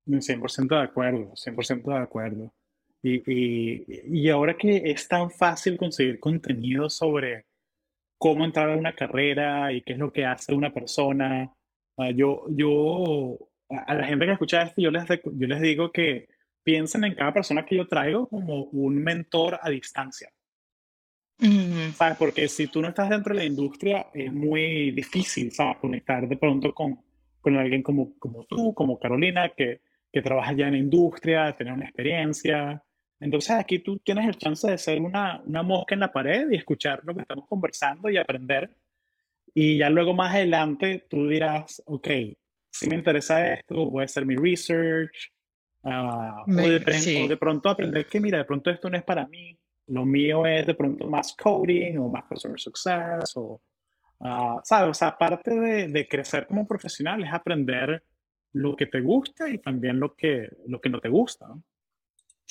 100% 0.07 0.67
de 0.67 0.81
acuerdo, 0.81 1.33
100% 1.35 1.83
de 1.83 1.97
acuerdo. 1.97 2.53
Y, 3.03 3.21
y, 3.31 3.85
y, 4.05 4.29
ahora 4.29 4.55
que 4.55 4.83
es 4.85 5.07
tan 5.07 5.31
fácil 5.31 5.75
conseguir 5.77 6.19
contenido 6.19 6.87
sobre 6.89 7.45
cómo 8.19 8.45
entrar 8.45 8.69
a 8.69 8.77
una 8.77 8.93
carrera 8.93 9.73
y 9.73 9.81
qué 9.81 9.93
es 9.93 9.99
lo 9.99 10.13
que 10.13 10.23
hace 10.23 10.53
una 10.53 10.71
persona, 10.71 11.51
ah, 11.97 12.11
yo, 12.11 12.45
yo 12.49 13.37
a 13.69 13.95
la 13.95 14.05
gente 14.05 14.25
que 14.25 14.33
escucha 14.33 14.61
esto, 14.63 14.81
yo 14.81 14.91
les, 14.91 15.03
yo 15.07 15.47
les 15.47 15.61
digo 15.61 15.91
que 15.91 16.27
piensen 16.63 17.03
en 17.03 17.15
cada 17.15 17.33
persona 17.33 17.65
que 17.65 17.77
yo 17.77 17.87
traigo 17.87 18.27
como 18.27 18.65
un 18.65 18.95
mentor 18.95 19.59
a 19.61 19.69
distancia. 19.69 20.29
¿Sabes? 21.95 22.17
Porque 22.19 22.47
si 22.47 22.67
tú 22.67 22.83
no 22.83 22.89
estás 22.89 23.09
dentro 23.09 23.33
de 23.33 23.39
la 23.39 23.45
industria, 23.45 24.07
es 24.13 24.31
muy 24.31 24.91
difícil, 24.91 25.51
¿sabes? 25.51 25.77
Conectar 25.77 26.27
de 26.27 26.37
pronto 26.37 26.71
con, 26.71 26.99
con 27.39 27.57
alguien 27.57 27.81
como, 27.81 28.13
como 28.19 28.43
tú, 28.43 28.75
como 28.75 28.99
Carolina, 28.99 29.49
que, 29.49 29.81
que 30.13 30.21
trabaja 30.21 30.53
ya 30.53 30.67
en 30.67 30.73
la 30.73 30.77
industria, 30.77 31.55
tener 31.57 31.73
una 31.73 31.85
experiencia. 31.85 32.83
Entonces 33.21 33.51
aquí 33.51 33.79
tú 33.79 33.99
tienes 33.99 34.27
el 34.27 34.35
chance 34.35 34.69
de 34.69 34.77
ser 34.77 34.99
una, 34.99 35.41
una 35.45 35.63
mosca 35.63 35.95
en 35.95 36.01
la 36.01 36.11
pared 36.11 36.49
y 36.51 36.57
escuchar 36.57 37.01
lo 37.03 37.15
que 37.15 37.21
estamos 37.21 37.47
conversando 37.47 38.09
y 38.09 38.17
aprender. 38.17 38.75
Y 39.53 39.77
ya 39.77 39.89
luego 39.89 40.13
más 40.13 40.35
adelante 40.35 41.05
tú 41.09 41.27
dirás, 41.27 41.81
ok, 41.85 42.07
si 42.69 42.89
me 42.89 42.95
interesa 42.95 43.53
esto, 43.53 43.89
voy 43.89 44.01
a 44.01 44.05
hacer 44.05 44.25
mi 44.25 44.35
research. 44.35 45.31
Uh, 45.83 46.43
o, 46.47 46.69
de, 46.69 46.79
de, 46.79 47.37
pronto 47.37 47.69
aprender 47.69 48.05
que, 48.05 48.19
mira, 48.19 48.37
de 48.37 48.45
pronto 48.45 48.69
esto 48.69 48.89
no 48.89 48.97
es 48.97 49.03
para 49.03 49.25
mí. 49.27 49.57
Lo 49.87 50.05
mío 50.05 50.45
es 50.45 50.67
de 50.67 50.75
pronto 50.75 51.07
más 51.07 51.33
coding 51.35 51.97
o 51.97 52.09
más 52.09 52.25
customer 52.25 52.59
success 52.59 53.35
o 53.35 53.61
Ah, 54.23 54.61
¿Sabes? 54.63 54.91
O 54.91 54.93
sea, 54.93 55.07
aparte 55.09 55.59
de, 55.59 55.87
de, 55.87 56.07
crecer 56.07 56.45
como 56.45 56.67
profesional, 56.67 57.23
es 57.23 57.33
aprender 57.33 58.03
lo 58.53 58.75
que 58.75 58.85
te 58.85 59.01
gusta 59.01 59.49
y 59.49 59.57
también 59.57 59.99
lo 59.99 60.15
que, 60.15 60.47
lo 60.67 60.79
que 60.79 60.89
no 60.89 60.99
te 60.99 61.09
gusta. 61.09 61.47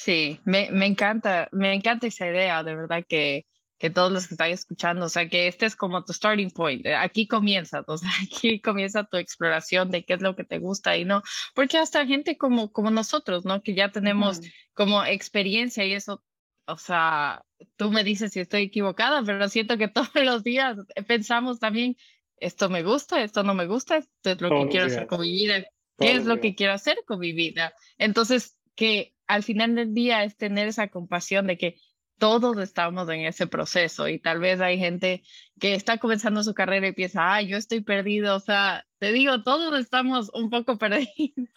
Sí, 0.02 0.40
me, 0.46 0.70
me, 0.70 0.86
encanta, 0.86 1.50
me 1.52 1.74
encanta 1.74 2.06
esa 2.06 2.26
idea, 2.26 2.62
de 2.62 2.74
verdad 2.74 3.04
que, 3.06 3.44
que 3.76 3.90
todos 3.90 4.10
los 4.10 4.26
que 4.26 4.32
están 4.32 4.50
escuchando, 4.50 5.04
o 5.04 5.08
sea, 5.10 5.28
que 5.28 5.46
este 5.46 5.66
es 5.66 5.76
como 5.76 6.02
tu 6.06 6.14
starting 6.14 6.50
point, 6.52 6.86
eh, 6.86 6.94
aquí 6.94 7.26
comienza, 7.26 7.84
o 7.86 7.98
sea, 7.98 8.08
aquí 8.24 8.62
comienza 8.62 9.04
tu 9.04 9.18
exploración 9.18 9.90
de 9.90 10.06
qué 10.06 10.14
es 10.14 10.22
lo 10.22 10.34
que 10.36 10.44
te 10.44 10.58
gusta 10.58 10.96
y 10.96 11.04
no, 11.04 11.22
porque 11.54 11.76
hasta 11.76 12.06
gente 12.06 12.38
como, 12.38 12.72
como 12.72 12.90
nosotros, 12.90 13.44
¿no? 13.44 13.62
Que 13.62 13.74
ya 13.74 13.90
tenemos 13.90 14.40
como 14.72 15.04
experiencia 15.04 15.84
y 15.84 15.92
eso 15.92 16.24
o 16.64 16.78
sea, 16.78 17.44
tú 17.76 17.90
me 17.90 18.02
dices 18.02 18.32
si 18.32 18.40
estoy 18.40 18.62
equivocada, 18.62 19.22
pero 19.22 19.50
siento 19.50 19.76
que 19.76 19.88
todos 19.88 20.08
los 20.14 20.42
días 20.42 20.78
pensamos 21.06 21.58
también, 21.58 21.98
esto 22.38 22.70
me 22.70 22.82
gusta, 22.82 23.22
esto 23.22 23.42
no 23.42 23.54
me 23.54 23.66
gusta, 23.66 23.98
esto 23.98 24.30
es 24.30 24.40
lo 24.40 24.48
que 24.48 24.68
quiero 24.70 24.86
hacer 24.86 25.06
con 25.06 25.20
mi 25.20 25.30
vida, 25.30 25.62
qué 25.98 26.12
es 26.12 26.24
lo 26.24 26.40
que 26.40 26.54
quiero 26.54 26.72
hacer 26.72 26.96
con 27.06 27.18
mi 27.18 27.32
vida. 27.32 27.74
Entonces, 27.98 28.56
que 28.74 29.14
al 29.30 29.42
final 29.44 29.74
del 29.76 29.94
día 29.94 30.24
es 30.24 30.36
tener 30.36 30.68
esa 30.68 30.88
compasión 30.88 31.46
de 31.46 31.56
que 31.56 31.76
todos 32.18 32.58
estamos 32.58 33.08
en 33.08 33.20
ese 33.22 33.46
proceso 33.46 34.06
y 34.08 34.18
tal 34.18 34.40
vez 34.40 34.60
hay 34.60 34.78
gente 34.78 35.22
que 35.58 35.74
está 35.74 35.98
comenzando 35.98 36.42
su 36.42 36.52
carrera 36.52 36.88
y 36.88 36.92
piensa, 36.92 37.34
ah, 37.34 37.42
yo 37.42 37.56
estoy 37.56 37.80
perdido, 37.80 38.36
o 38.36 38.40
sea, 38.40 38.86
te 38.98 39.12
digo, 39.12 39.42
todos 39.42 39.78
estamos 39.80 40.30
un 40.34 40.50
poco 40.50 40.76
perdidos 40.78 41.48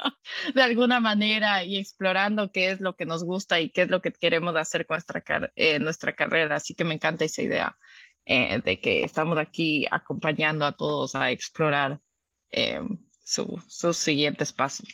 de 0.56 0.62
alguna 0.62 1.00
manera 1.00 1.66
y 1.66 1.78
explorando 1.78 2.52
qué 2.52 2.72
es 2.72 2.80
lo 2.80 2.96
que 2.96 3.06
nos 3.06 3.24
gusta 3.26 3.60
y 3.60 3.72
qué 3.72 3.82
es 3.84 3.90
lo 3.90 4.02
que 4.02 4.14
queremos 4.14 4.56
hacer 4.56 4.86
con 4.86 4.96
nuestra, 4.96 5.52
eh, 5.56 5.80
nuestra 5.80 6.14
carrera, 6.16 6.56
así 6.56 6.76
que 6.76 6.86
me 6.86 6.94
encanta 6.94 7.26
esa 7.26 7.42
idea 7.42 7.78
eh, 8.26 8.62
de 8.64 8.80
que 8.80 9.04
estamos 9.04 9.38
aquí 9.38 9.86
acompañando 9.92 10.66
a 10.66 10.72
todos 10.72 11.16
a 11.16 11.32
explorar 11.32 12.00
eh, 12.52 12.80
sus 13.24 13.98
siguientes 13.98 14.54
pasos. 14.54 14.88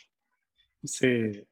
Sí, 0.82 1.46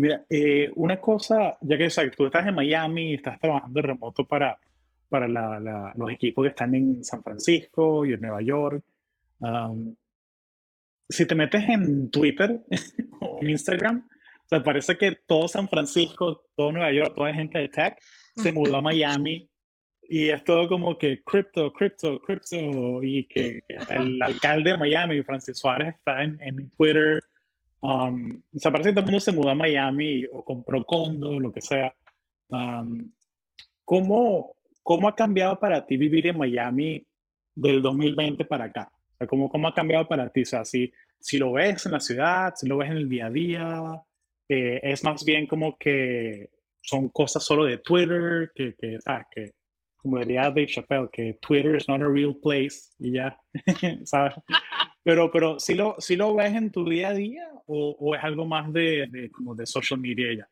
Mira, 0.00 0.24
eh, 0.30 0.70
una 0.76 0.98
cosa, 0.98 1.58
ya 1.60 1.76
que 1.76 1.90
tú 2.16 2.24
estás 2.24 2.46
en 2.46 2.54
Miami 2.54 3.10
y 3.10 3.14
estás 3.16 3.38
trabajando 3.38 3.82
remoto 3.82 4.26
para, 4.26 4.58
para 5.10 5.28
la, 5.28 5.92
los 5.94 6.10
equipos 6.10 6.42
que 6.42 6.48
están 6.48 6.74
en 6.74 7.04
San 7.04 7.22
Francisco 7.22 8.06
y 8.06 8.14
en 8.14 8.22
Nueva 8.22 8.40
York. 8.40 8.82
si 11.06 11.26
te 11.26 11.34
metes 11.34 11.68
en 11.68 12.10
Twitter 12.10 12.62
o 13.20 13.40
en 13.42 13.50
Instagram, 13.50 14.08
te 14.48 14.62
parece 14.62 14.96
que 14.96 15.18
todo 15.26 15.46
San 15.48 15.68
Francisco, 15.68 16.46
todo 16.56 16.72
Nueva 16.72 16.92
York, 16.92 17.12
toda 17.14 17.34
gente 17.34 17.58
de 17.58 17.68
tech 17.68 17.98
se 18.36 18.52
mudó 18.52 18.78
a 18.78 18.80
Miami 18.80 19.50
y 20.08 20.30
es 20.30 20.42
todo 20.44 20.66
como 20.66 20.96
que 20.96 21.22
cripto, 21.22 21.74
cripto, 21.74 22.18
cripto 22.22 23.02
y 23.02 23.24
que 23.24 23.64
el 23.90 24.22
alcalde 24.22 24.70
de 24.70 24.78
Miami, 24.78 25.22
Francis 25.24 25.58
Suárez, 25.58 25.94
está 25.94 26.22
en, 26.22 26.40
en 26.40 26.70
Twitter 26.70 27.22
Um, 27.82 28.42
o 28.54 28.58
sea, 28.58 28.70
parece 28.70 28.90
que 28.90 28.94
todo 28.94 29.04
el 29.04 29.06
mundo 29.06 29.20
se 29.20 29.32
mudó 29.32 29.50
a 29.50 29.54
Miami 29.54 30.24
o 30.32 30.44
compró 30.44 30.84
condo, 30.84 31.40
lo 31.40 31.52
que 31.52 31.60
sea. 31.60 31.94
Um, 32.48 33.10
¿cómo, 33.84 34.54
¿Cómo 34.82 35.08
ha 35.08 35.14
cambiado 35.14 35.58
para 35.58 35.86
ti 35.86 35.96
vivir 35.96 36.26
en 36.26 36.38
Miami 36.38 37.04
del 37.54 37.82
2020 37.82 38.44
para 38.44 38.66
acá? 38.66 38.90
O 38.92 39.16
sea, 39.16 39.26
¿cómo, 39.26 39.48
¿Cómo 39.48 39.68
ha 39.68 39.74
cambiado 39.74 40.06
para 40.06 40.30
ti? 40.30 40.42
O 40.42 40.46
sea, 40.46 40.64
si, 40.64 40.92
si 41.18 41.38
lo 41.38 41.52
ves 41.52 41.86
en 41.86 41.92
la 41.92 42.00
ciudad, 42.00 42.52
si 42.56 42.68
lo 42.68 42.78
ves 42.78 42.90
en 42.90 42.96
el 42.98 43.08
día 43.08 43.26
a 43.26 43.30
día, 43.30 44.02
eh, 44.48 44.80
es 44.82 45.04
más 45.04 45.24
bien 45.24 45.46
como 45.46 45.76
que 45.78 46.50
son 46.82 47.08
cosas 47.10 47.44
solo 47.44 47.64
de 47.64 47.78
Twitter, 47.78 48.52
que, 48.54 48.74
que, 48.74 48.98
ah, 49.06 49.26
que 49.30 49.52
como 49.96 50.18
diría 50.18 50.42
Dave 50.44 50.66
Chappelle, 50.66 51.08
que 51.12 51.38
Twitter 51.40 51.76
is 51.76 51.88
not 51.88 52.00
a 52.00 52.08
real 52.08 52.34
place 52.42 52.94
y 52.98 53.12
ya, 53.12 53.38
¿sabes? 54.04 54.34
Pero, 55.02 55.30
pero 55.30 55.58
¿sí 55.58 55.74
lo, 55.74 55.96
si 55.98 56.16
lo 56.16 56.34
ves 56.34 56.54
en 56.54 56.70
tu 56.70 56.88
día 56.88 57.08
a 57.08 57.14
día 57.14 57.48
o, 57.66 57.96
o 57.98 58.14
es 58.14 58.22
algo 58.22 58.44
más 58.44 58.72
de, 58.72 59.06
de, 59.10 59.30
como 59.30 59.54
de 59.54 59.66
social 59.66 59.98
media 59.98 60.26
ya? 60.36 60.48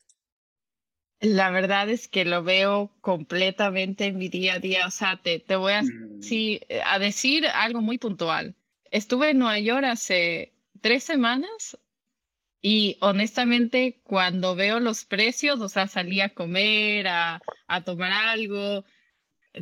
La 1.21 1.51
verdad 1.51 1.91
es 1.91 2.07
que 2.07 2.25
lo 2.25 2.45
veo 2.45 2.93
completamente 3.01 4.07
en 4.07 4.19
mi 4.19 4.29
día 4.29 4.55
a 4.55 4.59
día. 4.61 4.87
O 4.87 4.91
sea, 4.91 5.17
te, 5.17 5.41
te 5.41 5.57
voy 5.57 5.73
a, 5.73 5.83
mm. 5.83 6.23
sí, 6.23 6.61
a 6.85 6.99
decir 6.99 7.47
algo 7.47 7.81
muy 7.81 7.99
puntual. 7.99 8.55
Estuve 8.91 9.31
en 9.31 9.39
Nueva 9.39 9.59
York 9.59 9.85
hace 9.85 10.53
tres 10.81 11.05
semanas 11.05 11.77
y 12.63 12.97
honestamente 13.01 14.01
cuando 14.05 14.55
veo 14.55 14.81
los 14.81 15.05
precios, 15.05 15.61
o 15.61 15.69
sea, 15.69 15.89
salí 15.89 16.21
a 16.21 16.35
comer, 16.35 17.09
a, 17.09 17.41
a 17.67 17.85
tomar 17.85 18.13
algo, 18.13 18.85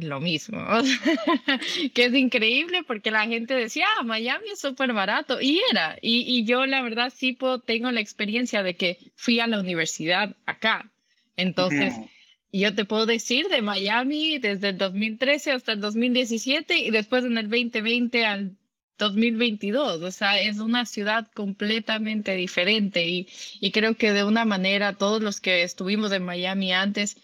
lo 0.01 0.21
mismo, 0.21 0.59
que 1.95 2.05
es 2.05 2.15
increíble 2.15 2.83
porque 2.87 3.11
la 3.11 3.27
gente 3.27 3.55
decía, 3.55 3.87
ah, 3.99 4.03
Miami 4.03 4.51
es 4.53 4.61
súper 4.61 4.93
barato, 4.93 5.41
y 5.41 5.61
era, 5.71 5.97
y, 6.01 6.25
y, 6.27 6.45
yo 6.45 6.67
la 6.67 6.83
verdad 6.83 7.13
sí 7.15 7.33
puedo, 7.33 7.61
tengo 7.61 7.91
la 7.91 8.01
experiencia 8.01 8.63
de 8.63 8.77
que 8.77 8.99
fui 9.15 9.41
a 9.41 9.47
la 9.47 9.61
universidad 9.61 10.37
acá, 10.47 10.91
entonces 11.37 11.95
yo 12.53 12.75
te 12.75 12.85
puedo 12.85 13.07
decir 13.07 13.49
de 13.49 13.63
Miami 13.63 14.39
desde 14.39 14.71
el 14.71 14.79
2013 14.79 15.53
hasta 15.53 15.73
el 15.73 15.81
2017 15.81 16.79
y 16.79 16.91
después 16.91 17.25
en 17.25 17.39
el 17.39 17.51
2020 17.51 18.25
al 18.25 18.57
2022, 18.99 20.03
o 20.03 20.11
sea, 20.11 20.41
es 20.41 20.59
una 20.59 20.87
ciudad 20.87 21.29
completamente 21.35 22.35
diferente 22.35 23.07
y, 23.07 23.29
y 23.61 23.71
creo 23.71 23.95
que 23.95 24.13
de 24.13 24.25
una 24.25 24.47
manera 24.47 24.95
todos 24.95 25.23
los 25.23 25.41
que 25.41 25.63
estuvimos 25.63 26.13
en 26.13 26.25
Miami 26.25 26.73
antes, 26.73 27.19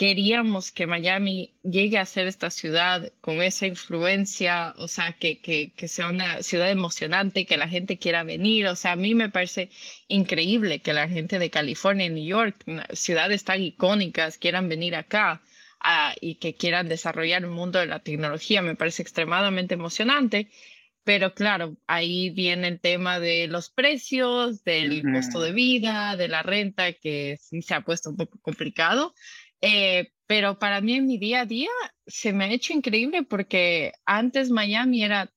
queríamos 0.00 0.72
que 0.72 0.86
Miami 0.86 1.52
llegue 1.62 1.98
a 1.98 2.06
ser 2.06 2.26
esta 2.26 2.48
ciudad 2.48 3.12
con 3.20 3.42
esa 3.42 3.66
influencia, 3.66 4.72
o 4.78 4.88
sea, 4.88 5.12
que, 5.12 5.42
que, 5.42 5.74
que, 5.76 5.88
sea 5.88 6.08
una 6.08 6.42
ciudad 6.42 6.70
emocionante, 6.70 7.44
que 7.44 7.58
la 7.58 7.68
gente 7.68 7.98
quiera 7.98 8.24
venir. 8.24 8.66
O 8.68 8.76
sea, 8.76 8.92
a 8.92 8.96
mí 8.96 9.14
me 9.14 9.28
parece 9.28 9.68
increíble 10.08 10.80
que 10.80 10.94
la 10.94 11.06
gente 11.06 11.38
de 11.38 11.50
California 11.50 12.08
New 12.08 12.24
York, 12.24 12.64
ciudades 12.94 13.44
tan 13.44 13.60
icónicas, 13.60 14.38
quieran 14.38 14.70
venir 14.70 14.96
acá 14.96 15.42
ah, 15.80 16.14
y 16.18 16.36
que 16.36 16.54
quieran 16.54 16.88
desarrollar 16.88 17.44
un 17.44 17.52
mundo 17.52 17.78
de 17.78 17.84
la 17.84 17.98
tecnología. 17.98 18.62
Me 18.62 18.76
parece 18.76 19.02
extremadamente 19.02 19.74
emocionante. 19.74 20.48
Pero 21.04 21.34
claro, 21.34 21.76
ahí 21.86 22.30
viene 22.30 22.68
el 22.68 22.80
tema 22.80 23.20
de 23.20 23.48
los 23.48 23.68
precios, 23.68 24.64
del 24.64 25.02
costo 25.02 25.40
de 25.42 25.52
vida, 25.52 26.16
de 26.16 26.28
la 26.28 26.42
renta, 26.42 26.92
que 26.94 27.36
sí 27.38 27.60
se 27.60 27.74
ha 27.74 27.82
puesto 27.82 28.10
un 28.10 28.16
poco 28.16 28.38
complicado 28.40 29.14
Eh, 29.60 30.12
pero 30.26 30.58
para 30.58 30.80
mí 30.80 30.94
en 30.94 31.06
mi 31.06 31.18
día 31.18 31.40
a 31.40 31.46
día 31.46 31.70
se 32.06 32.32
me 32.32 32.44
ha 32.44 32.52
hecho 32.52 32.72
increíble 32.72 33.24
porque 33.24 33.92
antes 34.06 34.50
Miami 34.50 35.02
era, 35.02 35.32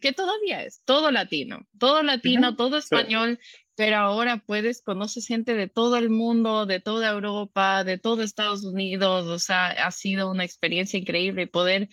que 0.00 0.12
todavía 0.12 0.64
es, 0.64 0.82
todo 0.84 1.10
latino, 1.10 1.66
todo 1.78 2.02
latino, 2.02 2.54
todo 2.54 2.76
español, 2.76 3.38
pero 3.74 3.96
ahora 3.96 4.38
puedes, 4.44 4.82
conocer 4.82 5.22
gente 5.22 5.54
de 5.54 5.68
todo 5.68 5.96
el 5.96 6.10
mundo, 6.10 6.66
de 6.66 6.80
toda 6.80 7.10
Europa, 7.10 7.84
de 7.84 7.96
todo 7.96 8.22
Estados 8.22 8.64
Unidos, 8.64 9.26
o 9.26 9.38
sea, 9.38 9.68
ha 9.68 9.90
sido 9.92 10.30
una 10.30 10.44
experiencia 10.44 10.98
increíble 10.98 11.46
poder 11.46 11.88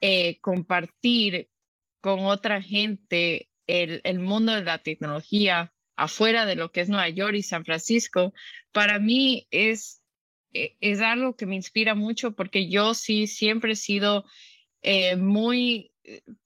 eh, 0.00 0.38
compartir 0.40 1.48
con 2.00 2.26
otra 2.26 2.60
gente 2.60 3.48
el, 3.66 4.00
el 4.04 4.18
mundo 4.18 4.52
de 4.52 4.62
la 4.62 4.78
tecnología 4.78 5.72
afuera 5.96 6.46
de 6.46 6.56
lo 6.56 6.70
que 6.70 6.82
es 6.82 6.88
Nueva 6.88 7.08
York 7.08 7.34
y 7.36 7.42
San 7.42 7.64
Francisco, 7.64 8.34
para 8.72 8.98
mí 8.98 9.46
es, 9.50 10.01
es 10.52 11.00
algo 11.00 11.36
que 11.36 11.46
me 11.46 11.56
inspira 11.56 11.94
mucho 11.94 12.32
porque 12.32 12.68
yo 12.68 12.94
sí 12.94 13.26
siempre 13.26 13.72
he 13.72 13.76
sido 13.76 14.24
eh, 14.82 15.16
muy, 15.16 15.92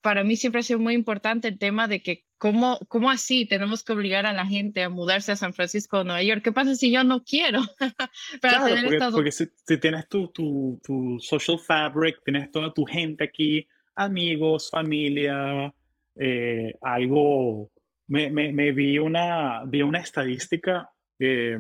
para 0.01 0.25
mí 0.25 0.37
siempre 0.37 0.61
ha 0.61 0.65
sido 0.65 0.79
muy 0.79 0.95
importante 0.95 1.49
el 1.49 1.59
tema 1.59 1.89
de 1.89 2.03
que 2.03 2.27
¿Cómo, 2.39 2.79
¿Cómo 2.89 3.11
así 3.11 3.47
tenemos 3.47 3.83
que 3.83 3.95
obligar 3.95 4.27
a 4.27 4.33
la 4.35 4.45
gente 4.45 4.83
a 4.83 4.91
mudarse 4.91 5.33
a 5.33 5.37
San 5.37 5.55
Francisco 5.55 5.99
o 6.01 6.05
Nueva 6.05 6.23
York? 6.23 6.43
¿Qué 6.43 6.53
pasa 6.53 6.75
si 6.75 6.91
yo 6.93 7.03
no 7.03 7.25
quiero? 7.25 7.61
claro, 8.43 9.13
porque, 9.13 9.33
si, 9.33 9.47
tienes 9.81 10.07
tu, 10.09 10.29
tu, 10.29 10.79
tu, 10.85 11.19
social 11.19 11.59
fabric, 11.59 12.21
tienes 12.25 12.51
toda 12.51 12.75
tu 12.75 12.85
gente 12.85 13.25
aquí, 13.25 13.67
amigos, 13.95 14.71
familia, 14.71 15.73
eh, 16.17 16.75
algo... 16.83 17.71
Me, 18.09 18.31
me, 18.31 18.53
me, 18.53 18.71
vi, 18.71 18.99
una, 18.99 19.65
vi 19.65 19.83
una 19.83 19.99
estadística 19.99 20.89
eh, 21.19 21.59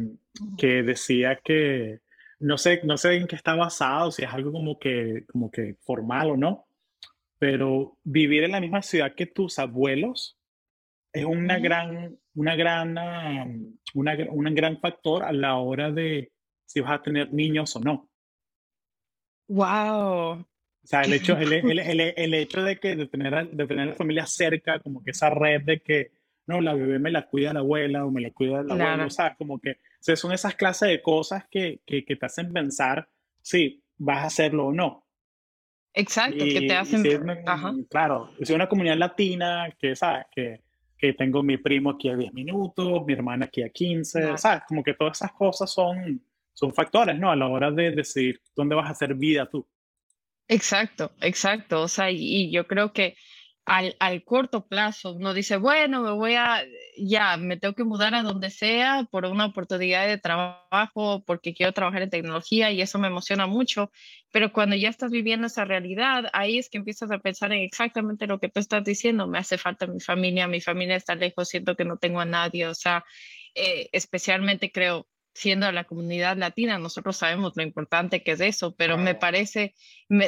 que 0.57 0.85
decía 0.85 1.41
que, 1.43 2.01
no 2.39 2.59
sé, 2.59 2.81
no 2.85 2.97
sé 2.97 3.17
en 3.17 3.27
qué 3.27 3.37
está 3.37 3.55
basado, 3.55 4.11
si 4.11 4.23
es 4.23 4.33
algo 4.33 4.53
como 4.53 4.79
que, 4.79 5.25
como 5.27 5.51
que 5.51 5.77
formal 5.81 6.31
o 6.31 6.37
no, 6.37 6.67
pero 7.39 7.99
vivir 8.05 8.45
en 8.45 8.53
la 8.53 8.61
misma 8.61 8.83
ciudad 8.83 9.15
que 9.15 9.27
tus 9.27 9.59
abuelos 9.59 10.39
es 11.13 11.25
una 11.25 11.59
gran, 11.59 12.19
una 12.35 12.57
gran, 12.57 13.79
una, 13.95 14.17
un 14.31 14.55
gran 14.55 14.79
factor 14.81 15.25
a 15.25 15.33
la 15.33 15.57
hora 15.57 15.91
de 15.91 16.33
si 16.67 16.81
vas 16.81 16.93
a 16.93 17.03
tener 17.03 17.33
niños 17.33 17.75
o 17.77 17.81
no. 17.81 18.11
Wow. 19.49 20.45
O 20.87 20.89
sea, 20.89 21.03
el 21.03 21.15
hecho, 21.15 21.37
el, 21.37 21.53
el, 21.53 22.01
el, 22.01 22.35
hecho 22.35 22.63
de 22.63 22.79
que 22.79 22.97
de 22.97 23.07
tener, 23.07 23.51
de 23.51 23.67
tener 23.67 23.89
la 23.89 23.95
familia 23.95 24.27
cerca, 24.27 24.79
como 24.81 25.03
que 25.03 25.13
esa 25.13 25.31
red 25.31 25.63
de 25.63 25.81
que, 25.81 26.13
no, 26.47 26.61
la 26.61 26.75
bebé 26.75 26.99
me 26.99 27.11
la 27.11 27.27
cuida 27.27 27.53
la 27.53 27.61
abuela 27.61 28.05
o 28.05 28.11
me 28.11 28.21
la 28.21 28.31
cuida 28.31 28.63
la 28.63 28.75
abuela, 28.75 29.07
o 29.07 29.11
sea, 29.11 29.35
como 29.35 29.59
que 29.59 29.79
o 30.01 30.17
son 30.17 30.33
esas 30.33 30.55
clases 30.55 30.89
de 30.89 31.03
cosas 31.03 31.45
que, 31.51 31.81
que, 31.87 32.05
que, 32.05 32.17
te 32.17 32.27
hacen 32.27 32.53
pensar 32.53 33.09
si 33.43 33.83
vas 33.97 34.19
a 34.19 34.27
hacerlo 34.27 34.67
o 34.67 34.73
no. 34.73 35.07
Exacto, 35.95 36.45
que 36.45 36.63
te 36.63 36.75
hacen... 36.75 37.03
claro, 37.89 38.31
es 38.39 38.51
una 38.51 38.69
comunidad 38.69 38.99
latina 38.99 39.75
que, 39.79 39.97
¿sabes? 39.97 40.27
Que, 40.31 40.61
que 40.99 41.15
tengo 41.15 41.43
mi 41.43 41.57
primo 41.57 41.91
aquí 41.91 42.09
a 42.09 42.17
10 42.17 42.33
minutos, 42.35 43.05
mi 43.07 43.13
hermana 43.15 43.47
aquí 43.47 43.63
a 43.63 43.71
15, 43.71 44.37
¿sabes? 44.37 44.63
Como 44.69 44.83
que 44.83 44.95
todas 44.95 45.19
esas 45.19 45.33
cosas 45.33 45.73
son, 45.73 46.23
son 46.53 46.73
factores, 46.75 47.19
¿no? 47.19 47.31
A 47.31 47.37
la 47.37 47.49
hora 47.49 47.71
de 47.71 47.93
decidir 47.93 48.41
dónde 48.55 48.75
vas 48.75 48.89
a 48.89 48.93
hacer 48.93 49.15
vida 49.15 49.49
tú. 49.49 49.67
Exacto, 50.49 51.13
exacto. 51.21 51.83
O 51.83 51.89
sea, 51.89 52.11
y 52.11 52.51
yo 52.51 52.67
creo 52.67 52.93
que 52.93 53.17
al, 53.67 53.97
al, 53.99 54.25
corto 54.25 54.67
plazo 54.67 55.15
uno 55.15 55.35
dice, 55.35 55.57
bueno, 55.57 56.01
me 56.01 56.13
voy 56.13 56.35
a, 56.35 56.63
ya, 56.97 57.37
me 57.37 57.57
tengo 57.57 57.75
que 57.75 57.85
mudar 57.85 58.15
a 58.15 58.23
donde 58.23 58.51
sea 58.51 59.09
por 59.11 59.27
una 59.27 59.47
oportunidad 59.47 60.07
de 60.07 60.19
trabajo, 60.19 61.25
porque 61.27 61.53
quiero 61.53 61.73
trabajar 61.73 62.03
en 62.03 62.11
tecnología 62.11 62.71
y 62.71 62.81
eso 62.81 62.99
me 63.01 63.09
emociona 63.09 63.47
mucho, 63.47 63.91
pero 64.31 64.53
cuando 64.53 64.77
ya 64.77 64.89
estás 64.89 65.11
viviendo 65.11 65.49
esa 65.49 65.65
realidad, 65.65 66.31
ahí 66.33 66.59
es 66.59 66.71
que 66.71 66.79
empiezas 66.79 67.11
a 67.11 67.19
pensar 67.19 67.53
en 67.53 67.63
exactamente 67.63 68.29
lo 68.29 68.39
que 68.39 68.49
tú 68.49 68.61
estás 68.61 68.85
diciendo, 68.85 69.27
me 69.27 69.39
hace 69.39 69.59
falta 69.59 69.87
mi 69.89 70.01
familia, 70.01 70.47
mi 70.47 70.61
familia 70.61 70.95
está 70.97 71.17
lejos, 71.17 71.49
siento 71.49 71.75
que 71.75 71.85
no 71.85 71.99
tengo 71.99 72.21
a 72.21 72.25
nadie, 72.25 72.69
o 72.69 72.75
sea, 72.75 73.05
eh, 73.55 73.89
especialmente 73.93 74.71
creo 74.71 75.09
siendo 75.37 75.71
la 75.71 75.85
comunidad 75.85 76.39
latina, 76.39 76.79
nosotros 76.79 77.19
sabemos 77.19 77.53
lo 77.57 77.63
importante 77.63 78.23
que 78.23 78.33
es 78.33 78.41
eso, 78.41 78.75
pero 78.75 78.97
me 78.97 79.15
parece, 79.15 79.75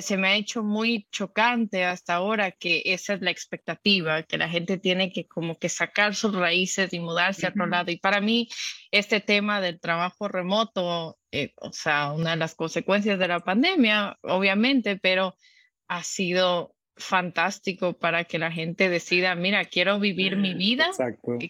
se 0.02 0.16
me 0.18 0.28
ha 0.28 0.34
hecho 0.36 0.62
muy 0.62 1.08
chocante 1.10 1.86
hasta 1.86 2.14
ahora 2.14 2.52
que 2.52 2.82
esa 2.84 3.14
es 3.14 3.22
la 3.22 3.30
expectativa, 3.30 4.22
que 4.22 4.36
la 4.36 4.50
gente 4.50 4.76
tiene 4.76 5.10
que 5.10 5.26
como 5.26 5.58
que 5.58 5.70
sacar 5.70 6.14
sus 6.14 6.34
raíces 6.34 6.92
y 6.92 7.00
mudarse 7.00 7.46
a 7.46 7.50
otro 7.50 7.66
lado. 7.66 7.90
Y 7.90 7.96
para 7.96 8.20
mí, 8.20 8.48
este 8.90 9.20
tema 9.20 9.62
del 9.62 9.80
trabajo 9.80 10.28
remoto, 10.28 11.18
eh, 11.32 11.54
o 11.56 11.72
sea, 11.72 12.12
una 12.12 12.32
de 12.32 12.36
las 12.36 12.54
consecuencias 12.54 13.18
de 13.18 13.28
la 13.28 13.40
pandemia, 13.40 14.18
obviamente, 14.20 14.98
pero 14.98 15.36
ha 15.88 16.02
sido 16.02 16.74
fantástico 16.98 17.94
para 17.94 18.24
que 18.24 18.38
la 18.38 18.50
gente 18.50 18.88
decida, 18.88 19.34
mira, 19.34 19.64
quiero 19.64 19.98
vivir 19.98 20.37
mi 20.37 20.54
vida 20.54 20.90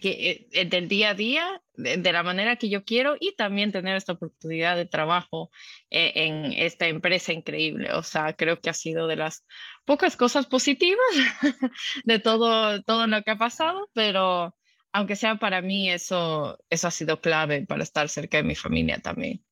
que, 0.01 0.47
eh, 0.51 0.65
del 0.65 0.87
día 0.87 1.09
a 1.09 1.13
día 1.13 1.61
de, 1.73 2.11
la 2.11 2.23
manera 2.23 2.55
que 2.55 2.69
yo 2.69 2.83
quiero 2.83 3.15
y 3.19 3.35
también 3.35 3.71
tener 3.71 3.95
esta 3.95 4.13
oportunidad 4.13 4.75
de 4.75 4.85
trabajo 4.85 5.49
eh, 5.89 6.11
en 6.15 6.53
esta 6.53 6.87
empresa 6.87 7.33
increíble. 7.33 7.93
O 7.93 8.03
sea, 8.03 8.33
creo 8.33 8.59
que 8.59 8.69
ha 8.69 8.73
sido 8.73 9.07
de 9.07 9.15
las 9.15 9.45
pocas 9.85 10.15
cosas 10.15 10.45
positivas 10.45 10.99
de 12.03 12.19
todo, 12.19 12.81
todo 12.83 13.07
lo 13.07 13.21
que 13.23 13.31
ha 13.31 13.37
pasado, 13.37 13.89
pero 13.93 14.55
aunque 14.91 15.15
sea 15.15 15.35
para 15.35 15.61
mí, 15.61 15.89
eso, 15.89 16.57
eso 16.69 16.87
ha 16.87 16.91
sido 16.91 17.21
clave 17.21 17.65
para 17.65 17.83
estar 17.83 18.09
cerca 18.09 18.37
de 18.37 18.43
mi 18.43 18.55
familia 18.55 18.99
también. 18.99 19.43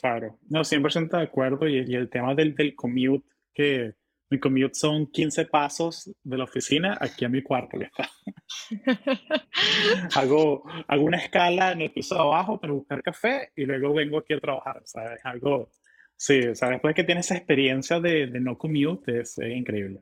Claro, 0.00 0.38
no, 0.48 0.60
100% 0.60 1.16
de 1.16 1.22
acuerdo. 1.22 1.68
Y, 1.68 1.84
y 1.86 1.94
el 1.94 2.08
tema 2.08 2.34
del, 2.34 2.54
del 2.54 2.74
commute, 2.74 3.28
que 3.52 3.94
mi 4.34 4.40
commute 4.40 4.74
son 4.74 5.06
15 5.06 5.46
pasos 5.46 6.10
de 6.22 6.36
la 6.36 6.44
oficina 6.44 6.96
aquí 7.00 7.24
a 7.24 7.28
mi 7.28 7.42
cuarto. 7.42 7.78
hago, 10.16 10.64
hago 10.88 11.04
una 11.04 11.18
escala 11.18 11.72
en 11.72 11.82
el 11.82 11.92
piso 11.92 12.16
de 12.16 12.20
abajo 12.20 12.60
para 12.60 12.72
buscar 12.72 13.02
café 13.02 13.52
y 13.54 13.64
luego 13.64 13.94
vengo 13.94 14.18
aquí 14.18 14.34
a 14.34 14.40
trabajar. 14.40 14.82
¿sabes? 14.84 15.20
Algo, 15.24 15.70
sí, 16.16 16.40
o 16.40 16.54
sea, 16.54 16.70
después 16.70 16.96
que 16.96 17.04
tienes 17.04 17.26
esa 17.26 17.36
experiencia 17.36 18.00
de, 18.00 18.26
de 18.26 18.40
no 18.40 18.58
commute, 18.58 19.20
es, 19.20 19.38
increíble. 19.38 20.00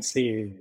Sí. 0.00 0.54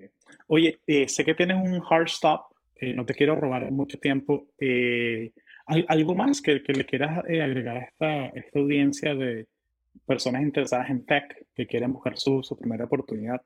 Oye, 0.48 0.80
eh, 0.88 1.10
sé 1.10 1.26
que 1.26 1.36
tienes 1.36 1.58
un 1.58 1.84
hard 1.89 2.08
stop, 2.08 2.46
eh, 2.76 2.94
no 2.94 3.06
te 3.06 3.13
quiero 3.13 3.36
robar 3.36 3.70
mucho 3.72 4.00
tiempo. 4.00 4.48
Eh, 4.58 5.34
¿Algo 5.66 6.16
más 6.16 6.42
que, 6.42 6.62
que 6.62 6.74
le 6.74 6.86
quieras 6.86 7.20
agregar 7.20 7.78
a 7.78 7.82
esta, 7.82 8.26
esta 8.28 8.60
audiencia 8.60 9.16
de, 9.16 9.48
personas 10.06 10.42
interesadas 10.42 10.89
en 10.89 11.06
tech 11.06 11.48
que 11.54 11.68
quieren 11.68 11.94
buscar 11.94 12.18
su, 12.18 12.44
su 12.44 12.58
primera 12.58 12.86
oportunidad? 12.86 13.42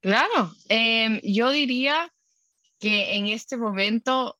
Claro, 0.00 0.52
em, 0.68 1.20
yo 1.22 1.50
diría 1.50 2.12
que 2.78 3.16
en 3.16 3.26
este 3.26 3.56
momento 3.56 4.39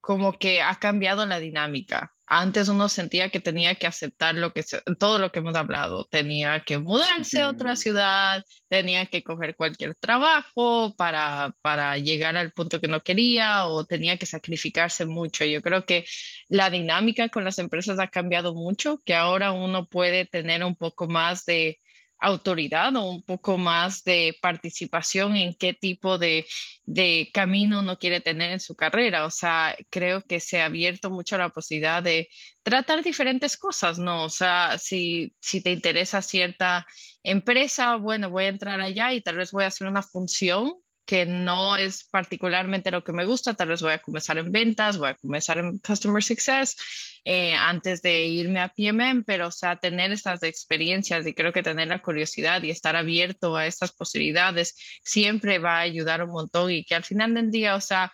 como 0.00 0.38
que 0.38 0.62
ha 0.62 0.74
cambiado 0.76 1.26
la 1.26 1.40
dinámica. 1.40 2.14
Antes 2.30 2.68
uno 2.68 2.90
sentía 2.90 3.30
que 3.30 3.40
tenía 3.40 3.74
que 3.76 3.86
aceptar 3.86 4.34
lo 4.34 4.52
que 4.52 4.62
todo 4.98 5.18
lo 5.18 5.32
que 5.32 5.38
hemos 5.38 5.56
hablado, 5.56 6.04
tenía 6.10 6.60
que 6.60 6.76
mudarse 6.76 7.40
a 7.40 7.48
otra 7.48 7.74
ciudad, 7.74 8.44
tenía 8.68 9.06
que 9.06 9.22
coger 9.22 9.56
cualquier 9.56 9.94
trabajo 9.94 10.94
para, 10.96 11.54
para 11.62 11.96
llegar 11.96 12.36
al 12.36 12.52
punto 12.52 12.82
que 12.82 12.88
no 12.88 13.02
quería 13.02 13.64
o 13.66 13.86
tenía 13.86 14.18
que 14.18 14.26
sacrificarse 14.26 15.06
mucho. 15.06 15.46
Yo 15.46 15.62
creo 15.62 15.86
que 15.86 16.04
la 16.48 16.68
dinámica 16.68 17.30
con 17.30 17.44
las 17.44 17.58
empresas 17.58 17.98
ha 17.98 18.08
cambiado 18.08 18.54
mucho, 18.54 18.98
que 19.06 19.14
ahora 19.14 19.52
uno 19.52 19.86
puede 19.86 20.26
tener 20.26 20.62
un 20.64 20.76
poco 20.76 21.08
más 21.08 21.46
de 21.46 21.80
autoridad 22.20 22.94
o 22.96 23.10
un 23.10 23.22
poco 23.22 23.58
más 23.58 24.04
de 24.04 24.36
participación 24.40 25.36
en 25.36 25.54
qué 25.54 25.74
tipo 25.74 26.18
de, 26.18 26.46
de, 26.84 27.30
camino 27.32 27.80
uno 27.80 27.98
quiere 27.98 28.20
tener 28.20 28.52
en 28.52 28.60
su 28.60 28.74
carrera. 28.74 29.24
O 29.24 29.30
sea, 29.30 29.76
creo 29.90 30.22
que 30.22 30.40
se 30.40 30.60
ha 30.60 30.66
abierto 30.66 31.10
mucho 31.10 31.38
la 31.38 31.50
posibilidad 31.50 32.02
de 32.02 32.28
tratar 32.62 33.02
diferentes 33.02 33.56
cosas, 33.56 33.98
¿no? 33.98 34.24
O 34.24 34.30
sea, 34.30 34.78
si, 34.78 35.34
si 35.40 35.62
te 35.62 35.72
interesa 35.72 36.22
cierta 36.22 36.86
empresa, 37.22 37.96
bueno, 37.96 38.30
voy 38.30 38.44
a 38.44 38.48
entrar 38.48 38.80
allá 38.80 39.12
y 39.12 39.20
tal 39.20 39.36
vez 39.36 39.52
voy 39.52 39.64
a 39.64 39.68
hacer 39.68 39.86
una 39.86 40.02
función 40.02 40.74
que 41.08 41.24
no 41.24 41.74
es 41.74 42.04
particularmente 42.04 42.90
lo 42.90 43.02
que 43.02 43.14
me 43.14 43.24
gusta, 43.24 43.54
tal 43.54 43.68
vez 43.68 43.80
voy 43.80 43.92
a 43.92 43.98
comenzar 43.98 44.36
en 44.36 44.52
ventas, 44.52 44.98
voy 44.98 45.08
a 45.08 45.14
comenzar 45.14 45.56
en 45.56 45.78
Customer 45.78 46.22
Success 46.22 46.76
eh, 47.24 47.54
antes 47.54 48.02
de 48.02 48.26
irme 48.26 48.60
a 48.60 48.68
PMM, 48.68 49.24
pero 49.24 49.46
o 49.46 49.50
sea, 49.50 49.76
tener 49.76 50.12
estas 50.12 50.42
experiencias 50.42 51.26
y 51.26 51.32
creo 51.32 51.50
que 51.50 51.62
tener 51.62 51.88
la 51.88 52.02
curiosidad 52.02 52.62
y 52.62 52.68
estar 52.68 52.94
abierto 52.94 53.56
a 53.56 53.64
estas 53.64 53.92
posibilidades 53.92 54.74
siempre 55.02 55.58
va 55.58 55.78
a 55.78 55.80
ayudar 55.80 56.22
un 56.22 56.30
montón 56.30 56.70
y 56.70 56.84
que 56.84 56.94
al 56.94 57.04
final 57.04 57.32
del 57.32 57.50
día, 57.50 57.74
o 57.74 57.80
sea, 57.80 58.12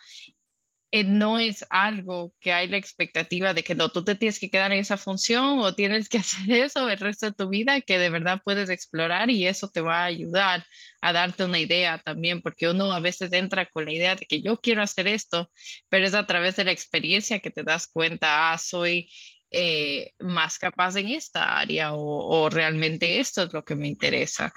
no 1.03 1.41
es 1.41 1.65
algo 1.71 2.33
que 2.39 2.53
hay 2.53 2.69
la 2.69 2.77
expectativa 2.77 3.53
de 3.53 3.65
que 3.65 3.75
no, 3.75 3.89
tú 3.89 4.05
te 4.05 4.15
tienes 4.15 4.39
que 4.39 4.49
quedar 4.49 4.71
en 4.73 4.79
esa 4.79 4.97
función 4.97 5.59
o 5.59 5.75
tienes 5.75 6.09
que 6.09 6.19
hacer 6.19 6.51
eso 6.53 6.89
el 6.89 6.99
resto 6.99 7.27
de 7.27 7.33
tu 7.33 7.49
vida, 7.49 7.81
que 7.81 7.99
de 7.99 8.11
verdad 8.11 8.41
puedes 8.45 8.71
explorar 8.71 9.31
y 9.31 9.47
eso 9.47 9.69
te 9.69 9.81
va 9.81 10.03
a 10.03 10.05
ayudar 10.05 10.65
a 11.01 11.13
darte 11.13 11.45
una 11.45 11.59
idea 11.59 11.99
también, 11.99 12.41
porque 12.43 12.69
uno 12.69 12.93
a 12.93 13.01
veces 13.01 13.33
entra 13.33 13.67
con 13.67 13.87
la 13.87 13.93
idea 13.93 14.15
de 14.15 14.27
que 14.27 14.41
yo 14.41 14.61
quiero 14.61 14.83
hacer 14.83 15.09
esto, 15.09 15.51
pero 15.89 16.07
es 16.07 16.15
a 16.15 16.27
través 16.27 16.57
de 16.57 16.65
la 16.65 16.73
experiencia 16.73 17.41
que 17.41 17.51
te 17.51 17.65
das 17.65 17.89
cuenta, 17.89 18.53
ah, 18.53 18.59
soy 18.59 19.11
eh, 19.57 20.15
más 20.19 20.59
capaz 20.59 20.97
en 20.97 21.09
esta 21.09 21.59
área 21.59 21.95
o, 21.95 22.49
realmente 22.51 23.21
esto 23.21 23.45
es 23.45 23.53
lo 23.53 23.65
que 23.65 23.77
me 23.77 23.89
interesa. 23.89 24.53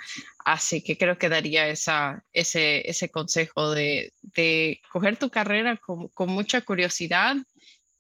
Así 0.46 0.84
que 0.84 0.98
creo 0.98 1.18
que 1.18 1.30
daría 1.30 1.68
ese, 1.68 2.22
ese 2.34 3.10
consejo 3.10 3.72
de, 3.72 4.12
coger 4.92 5.18
tu 5.18 5.30
carrera 5.30 5.78
con, 5.78 6.30
mucha 6.30 6.62
curiosidad 6.62 7.36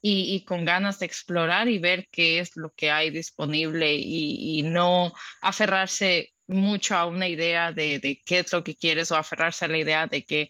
y, 0.01 0.43
con 0.45 0.65
ganas 0.65 0.99
de 0.99 1.05
explorar 1.05 1.67
y 1.67 1.79
ver 1.79 2.07
qué 2.11 2.39
es 2.39 2.55
lo 2.55 2.73
que 2.73 2.91
hay 2.91 3.09
disponible 3.11 3.93
y, 3.95 4.59
y 4.59 4.63
no 4.63 5.13
aferrarse 5.41 6.33
mucho 6.47 6.95
a 6.95 7.05
una 7.05 7.27
idea 7.27 7.71
de, 7.71 7.99
de, 7.99 8.21
qué 8.25 8.39
es 8.39 8.51
lo 8.53 8.63
que 8.63 8.75
quieres 8.75 9.11
o 9.11 9.17
aferrarse 9.17 9.65
a 9.65 9.67
la 9.67 9.77
idea 9.77 10.07
de 10.07 10.23
que 10.23 10.47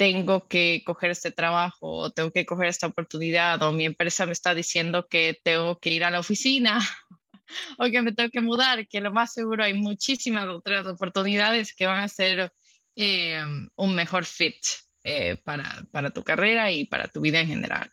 tengo 0.00 0.48
que 0.48 0.82
coger 0.86 1.10
este 1.10 1.30
trabajo 1.30 1.86
o 1.86 2.10
tengo 2.10 2.30
que 2.30 2.46
coger 2.46 2.68
esta 2.68 2.86
oportunidad 2.86 3.62
o 3.62 3.70
mi 3.70 3.84
empresa 3.84 4.24
me 4.24 4.32
está 4.32 4.54
diciendo 4.54 5.06
que 5.10 5.38
tengo 5.44 5.78
que 5.78 5.90
ir 5.90 6.04
a 6.04 6.10
la 6.10 6.20
oficina 6.20 6.78
o 7.78 7.84
que 7.84 8.00
me 8.00 8.12
tengo 8.12 8.30
que 8.30 8.40
mudar, 8.40 8.88
que 8.88 9.02
lo 9.02 9.12
más 9.12 9.34
seguro 9.34 9.62
hay 9.62 9.74
muchísimas 9.74 10.48
otras 10.48 10.86
oportunidades 10.86 11.74
que 11.74 11.84
van 11.84 12.00
a 12.02 12.08
ser 12.08 12.50
eh, 12.96 13.42
un 13.76 13.94
mejor 13.94 14.24
fit 14.24 14.56
eh, 15.04 15.36
para, 15.44 15.84
para 15.92 16.08
tu 16.08 16.24
carrera 16.24 16.72
y 16.72 16.86
para 16.86 17.06
tu 17.08 17.20
vida 17.20 17.40
en 17.40 17.48
general. 17.48 17.90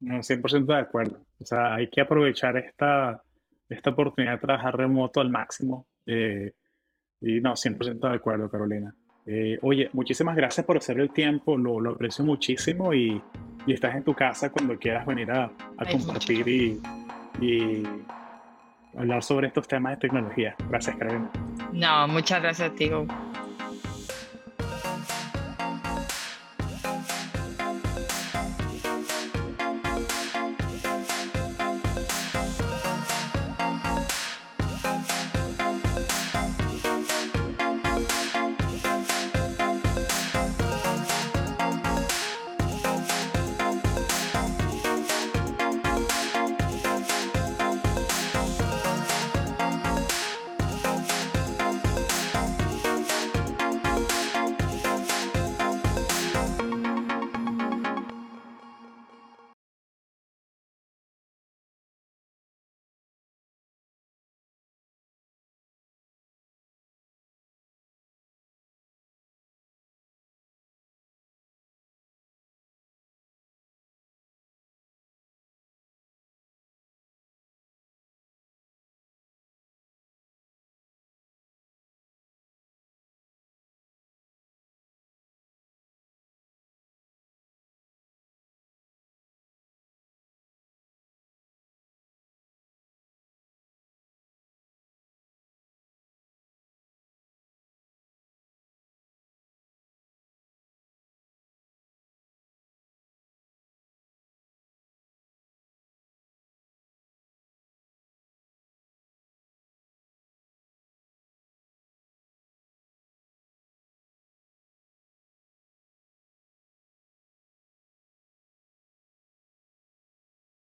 No, 0.00 0.16
100% 0.24 0.66
de 0.66 0.80
acuerdo. 0.80 1.24
O 1.38 1.46
sea, 1.46 1.76
hay 1.76 1.88
que 1.88 2.00
aprovechar 2.00 2.56
esta, 2.56 3.22
esta 3.68 3.90
oportunidad 3.90 4.32
de 4.32 4.38
trabajar 4.38 4.76
remoto 4.76 5.20
al 5.20 5.30
máximo. 5.30 5.86
Eh, 6.04 6.52
y 7.20 7.40
no, 7.40 7.52
100% 7.52 8.08
de 8.08 8.16
acuerdo, 8.16 8.50
Carolina. 8.50 8.92
Eh, 9.26 9.58
oye, 9.62 9.90
muchísimas 9.92 10.36
gracias 10.36 10.64
por 10.64 10.76
hacer 10.76 11.00
el 11.00 11.10
tiempo, 11.10 11.56
lo, 11.56 11.80
lo 11.80 11.90
aprecio 11.90 12.24
muchísimo 12.24 12.94
y, 12.94 13.20
y, 13.66 13.72
estás 13.72 13.96
en 13.96 14.04
tu 14.04 14.14
casa 14.14 14.50
cuando 14.50 14.78
quieras 14.78 15.04
venir 15.04 15.30
a, 15.32 15.50
a 15.76 15.84
compartir 15.84 16.46
y, 16.46 16.80
y, 17.44 17.82
hablar 18.96 19.22
sobre 19.24 19.48
estos 19.48 19.66
temas 19.66 19.94
de 19.94 19.96
tecnología. 20.08 20.54
Gracias, 20.68 20.96
Carolina. 20.96 21.30
No, 21.72 22.08
muchas 22.08 22.40
gracias 22.40 22.70
a 22.70 22.74
ti. 22.74 22.90